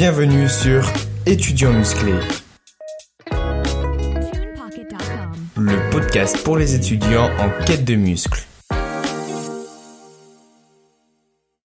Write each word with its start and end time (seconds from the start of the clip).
Bienvenue 0.00 0.48
sur 0.48 0.88
Étudiants 1.26 1.72
musclés, 1.72 2.20
le 5.56 5.90
podcast 5.90 6.40
pour 6.44 6.56
les 6.56 6.76
étudiants 6.76 7.28
en 7.40 7.50
quête 7.64 7.84
de 7.84 7.96
muscles. 7.96 8.44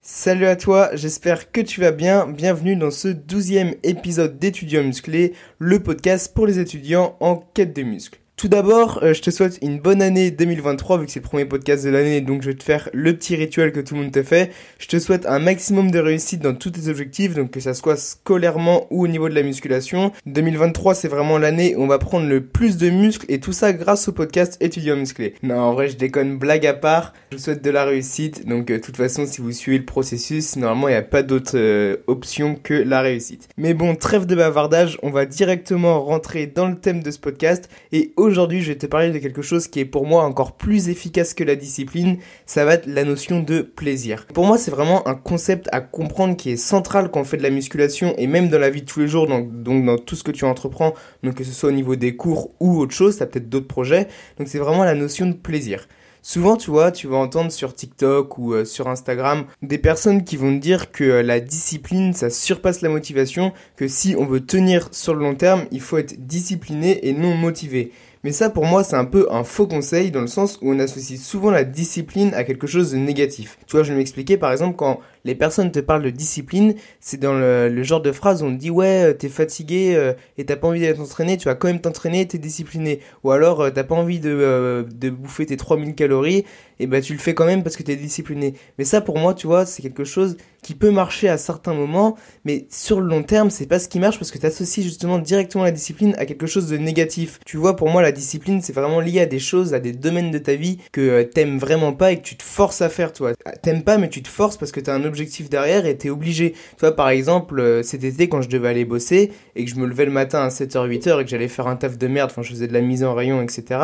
Salut 0.02 0.48
à 0.48 0.56
toi, 0.56 0.90
j'espère 0.96 1.52
que 1.52 1.62
tu 1.62 1.80
vas 1.80 1.92
bien. 1.92 2.25
Bienvenue 2.25 2.75
dans 2.75 2.89
ce 2.89 3.09
douzième 3.09 3.75
épisode 3.84 4.39
d'Étudiants 4.39 4.81
musclés, 4.81 5.34
le 5.59 5.84
podcast 5.84 6.34
pour 6.34 6.47
les 6.47 6.57
étudiants 6.57 7.15
en 7.20 7.36
quête 7.36 7.75
de 7.75 7.84
muscles. 7.84 8.23
Tout 8.44 8.50
d'abord, 8.50 9.00
euh, 9.04 9.14
je 9.14 9.21
te 9.21 9.32
souhaite 9.32 9.57
une 9.62 9.80
bonne 9.80 10.02
année 10.02 10.30
2023 10.30 10.98
vu 10.98 11.05
que 11.05 11.12
c'est 11.14 11.21
le 11.21 11.23
premier 11.23 11.46
podcast 11.46 11.86
de 11.86 11.89
l'année 11.89 12.20
donc 12.20 12.42
je 12.42 12.50
vais 12.50 12.57
te 12.57 12.64
faire 12.66 12.89
le 12.92 13.16
petit 13.16 13.38
rituel 13.38 13.71
que 13.71 13.80
tout 13.80 13.96
le 13.96 14.02
monde 14.02 14.12
te 14.12 14.21
fait. 14.21 14.52
Je 14.80 14.88
te 14.88 15.00
souhaite 15.00 15.25
un 15.25 15.39
maximum 15.39 15.92
de 15.92 16.00
réussite 16.00 16.42
dans 16.42 16.54
tous 16.54 16.71
tes 16.71 16.89
objectifs 16.89 17.36
donc 17.36 17.52
que 17.52 17.61
ça 17.61 17.74
soit 17.74 17.96
scolairement 17.96 18.86
ou 18.89 19.06
au 19.06 19.07
niveau 19.07 19.29
de 19.29 19.33
la 19.33 19.43
musculation. 19.43 20.11
2023 20.25 20.93
c'est 20.93 21.07
vraiment 21.07 21.38
l'année 21.38 21.74
où 21.78 21.83
on 21.83 21.88
va 21.88 22.00
prendre 22.00 22.28
le 22.28 22.43
plus 22.43 22.75
de 22.75 22.89
muscles 22.89 23.25
et 23.29 23.39
tout 23.39 23.54
ça 23.54 23.71
grâce 23.71 24.10
au 24.10 24.11
podcast 24.11 24.57
étudiant 24.60 24.97
musclé. 24.97 25.36
Non 25.41 25.60
en 25.61 25.74
vrai 25.74 25.88
je 25.88 25.96
déconne 25.96 26.38
blague 26.38 26.66
à 26.66 26.74
part. 26.74 27.14
Je 27.32 27.38
vous 27.38 27.44
souhaite 27.44 27.64
de 27.64 27.69
la 27.69 27.86
réussite 27.86 28.46
donc 28.46 28.69
euh, 28.69 28.75
de 28.75 28.82
toute 28.82 28.97
façon 28.97 29.25
si 29.25 29.39
vous 29.39 29.54
suivez 29.54 29.78
le 29.78 29.86
processus 29.86 30.57
normalement 30.57 30.89
il 30.89 30.91
n'y 30.91 30.97
a 30.97 31.02
pas 31.02 31.24
d'autre 31.24 31.54
euh, 31.55 31.96
option 32.08 32.59
que 32.61 32.73
la 32.73 33.00
réussite. 33.00 33.47
Mais 33.55 33.73
bon 33.73 33.95
trêve 33.95 34.25
de 34.25 34.36
bavardage 34.36 35.00
on 35.02 35.11
va 35.11 35.25
directement 35.25 36.03
rentrer 36.03 36.45
dans 36.45 36.67
le 36.67 36.75
thème 36.75 37.02
de 37.02 37.09
ce 37.09 37.19
podcast 37.19 37.69
et 37.94 38.11
aujourd'hui 38.17 38.33
aujourd'hui, 38.33 38.64
je 38.64 38.69
vais 38.69 38.78
te 38.80 38.88
parler 38.88 39.11
de 39.11 39.19
quelque 39.19 39.44
chose 39.44 39.67
qui 39.67 39.80
est 39.80 39.86
pour 39.86 40.08
moi 40.08 40.23
encore 40.23 40.53
plus 40.58 40.89
efficace 40.89 41.36
que 41.36 41.44
la 41.44 41.55
discipline. 41.55 42.17
Ça 42.47 42.66
va 42.66 42.73
être 42.73 42.88
la 42.88 43.03
notion 43.03 43.41
de 43.41 43.61
plaisir. 43.61 44.25
Pour 44.33 44.47
moi, 44.47 44.58
c'est 44.58 44.72
vraiment 44.72 45.08
un 45.08 45.14
concept 45.14 45.69
à 45.72 45.81
comprendre 45.81 46.36
qui 46.36 46.50
est 46.50 46.58
central 46.58 47.11
quand 47.11 47.22
on 47.22 47.23
fait 47.23 47.38
de 47.38 47.44
la 47.44 47.52
musculation 47.52 48.16
et 48.17 48.25
même 48.25 48.50
dans 48.50 48.58
la 48.58 48.72
vie 48.72 48.81
de 48.81 48.88
tous 48.88 49.02
les 49.02 49.08
jours, 49.08 49.27
donc, 49.27 49.52
dans 49.86 49.97
tout 49.99 50.16
ce 50.16 50.23
que 50.23 50.31
tu 50.31 50.45
entreprends, 50.45 50.95
donc 51.21 51.35
que 51.35 51.43
ce 51.43 51.52
soit 51.52 51.69
au 51.69 51.73
niveau 51.73 51.95
des 51.95 52.16
cours 52.16 52.49
ou 52.59 52.80
autre 52.80 52.95
chose, 52.95 53.21
as 53.21 53.27
peut-être 53.27 53.49
d'autres 53.49 53.67
projets. 53.67 54.08
Donc 54.39 54.47
c'est 54.47 54.58
vraiment 54.58 54.83
la 54.83 54.95
notion 54.95 55.27
de 55.27 55.33
plaisir. 55.33 55.88
Souvent, 56.25 56.55
tu 56.55 56.71
vois, 56.71 56.93
tu 56.93 57.08
vas 57.08 57.17
entendre 57.17 57.52
sur 57.52 57.75
TikTok 57.75 58.38
ou 58.38 58.53
euh, 58.53 58.63
sur 58.63 58.88
Instagram 58.88 59.43
des 59.61 59.77
personnes 59.77 60.23
qui 60.23 60.38
vont 60.38 60.55
te 60.55 60.61
dire 60.61 60.93
que 60.93 61.03
euh, 61.03 61.21
la 61.21 61.41
discipline, 61.41 62.13
ça 62.13 62.30
surpasse 62.30 62.80
la 62.80 62.88
motivation, 62.88 63.52
que 63.75 63.89
si 63.89 64.15
on 64.17 64.25
veut 64.25 64.39
tenir 64.39 64.88
sur 64.91 65.13
le 65.13 65.19
long 65.19 65.36
terme, 65.36 65.65
il 65.71 65.81
faut 65.81 65.97
être 65.97 66.25
discipliné 66.25 67.09
et 67.09 67.11
non 67.11 67.36
motivé. 67.36 67.91
Mais 68.23 68.31
ça, 68.31 68.49
pour 68.49 68.66
moi, 68.66 68.85
c'est 68.85 68.95
un 68.95 69.03
peu 69.03 69.27
un 69.31 69.43
faux 69.43 69.67
conseil 69.67 70.09
dans 70.09 70.21
le 70.21 70.27
sens 70.27 70.57
où 70.61 70.71
on 70.71 70.79
associe 70.79 71.19
souvent 71.19 71.52
la 71.52 71.66
discipline 71.66 72.33
à 72.33 72.45
quelque 72.45 72.67
chose 72.67 72.93
de 72.93 72.97
négatif. 72.97 73.57
Tu 73.67 73.75
vois, 73.75 73.83
je 73.83 73.91
vais 73.91 73.97
m'expliquer, 73.97 74.38
par 74.38 74.53
exemple, 74.53 74.77
quand 74.77 75.02
les 75.25 75.35
personnes 75.35 75.71
te 75.71 75.80
parlent 75.80 76.03
de 76.03 76.09
discipline, 76.09 76.75
c'est 77.02 77.19
dans 77.19 77.33
le, 77.33 77.83
genre 77.83 78.02
de 78.02 78.13
phrase 78.13 78.41
où 78.41 78.45
on 78.45 78.52
dit 78.52 78.69
ouais, 78.69 79.09
euh, 79.09 79.13
t'es 79.13 79.27
fatigué 79.27 79.93
euh, 79.95 80.13
et 80.38 80.45
t'as 80.45 80.55
pas 80.55 80.69
envie 80.69 80.80
d'aller 80.80 80.95
t'entraîner, 80.95 81.35
tu 81.35 81.49
vas 81.49 81.55
quand 81.55 81.67
même 81.67 81.81
t'entraîner, 81.81 82.25
t'es 82.25 82.38
discipliné. 82.38 83.02
Ou 83.25 83.31
alors 83.31 83.59
euh, 83.59 83.71
t'as 83.71 83.83
pas 83.83 83.95
envie 83.95 84.21
de, 84.21 84.85
de 84.89 85.09
bouffer 85.09 85.45
tes 85.45 85.58
3000 85.58 85.93
calories, 85.93 86.45
et 86.80 86.87
ben 86.87 87.02
tu 87.02 87.11
le 87.11 87.19
fais 87.19 87.33
quand 87.33 87.45
même 87.45 87.61
parce 87.61 87.75
que 87.75 87.83
t'es 87.83 87.97
discipliné. 87.97 88.53
Mais 88.77 88.85
ça 88.85 89.02
pour 89.02 89.17
moi, 89.17 89.33
tu 89.33 89.47
vois, 89.47 89.65
c'est 89.65 89.81
quelque 89.81 90.05
chose 90.05 90.37
qui 90.64 90.73
peut 90.73 90.89
marcher 90.89 91.30
à 91.30 91.38
certains 91.38 91.73
moments, 91.73 92.17
mais 92.45 92.66
sur 92.69 93.00
le 93.00 93.08
long 93.08 93.22
terme, 93.22 93.52
c'est 93.52 93.67
pas 93.67 93.78
ce 93.78 93.88
qui 93.88 94.00
marche 94.00 94.17
parce 94.17 94.31
que 94.31 94.38
t'associes 94.39 94.83
justement 94.83 95.20
directement 95.20 95.64
la 95.64 95.72
discipline 95.72 96.16
à 96.17 96.25
quelque 96.25 96.47
chose 96.47 96.67
de 96.67 96.78
négatif. 96.78 97.39
Tu 97.45 97.58
vois, 97.58 97.75
pour 97.75 97.89
moi, 97.89 98.02
la 98.02 98.11
discipline, 98.11 98.61
c'est 98.61 98.73
vraiment 98.73 99.00
lié 99.00 99.20
à 99.20 99.25
des 99.25 99.39
choses, 99.39 99.73
à 99.73 99.80
des 99.80 99.92
domaines 99.92 100.31
de 100.31 100.38
ta 100.38 100.55
vie 100.55 100.80
que 100.92 101.22
t'aimes 101.23 101.59
vraiment 101.59 101.94
pas 101.94 102.11
et 102.11 102.17
que 102.17 102.23
tu 102.23 102.36
te 102.36 102.44
forces 102.44 102.81
à 102.81 102.89
faire, 102.89 103.14
toi. 103.14 103.33
T'aimes 103.61 103.83
pas, 103.83 103.97
mais 103.97 104.09
tu 104.09 104.23
te 104.23 104.28
forces 104.28 104.58
parce 104.58 104.72
que 104.72 104.80
t'as 104.80 104.95
un 104.95 105.03
objectif 105.03 105.50
derrière 105.50 105.86
et 105.86 105.97
t'es 105.97 106.09
obligé. 106.09 106.53
Tu 106.53 106.80
vois, 106.80 106.95
par 106.95 107.09
exemple, 107.09 107.59
euh, 107.59 107.83
cet 107.83 108.03
été, 108.03 108.30
quand 108.30 108.42
je 108.42 108.50
devais 108.50 108.70
aller 108.70 108.86
bosser 108.86 109.31
et 109.55 109.66
que 109.66 109.70
je 109.70 109.75
me 109.75 109.86
levais 109.86 110.05
le 110.05 110.11
matin 110.11 110.39
à 110.39 110.50
7h, 110.50 110.88
8h 110.88 111.22
et 111.22 111.23
que 111.23 111.30
j'allais 111.30 111.48
faire 111.48 111.67
un 111.67 111.75
taf 111.75 111.98
de 111.98 112.08
merde, 112.08 112.31
enfin, 112.31 112.42
je 112.42 112.50
faisais 112.50 112.67
de 112.67 112.73
la 112.73 112.81
mise 112.81 113.03
en 113.03 113.14
rayon, 113.14 113.42
etc. 113.42 113.80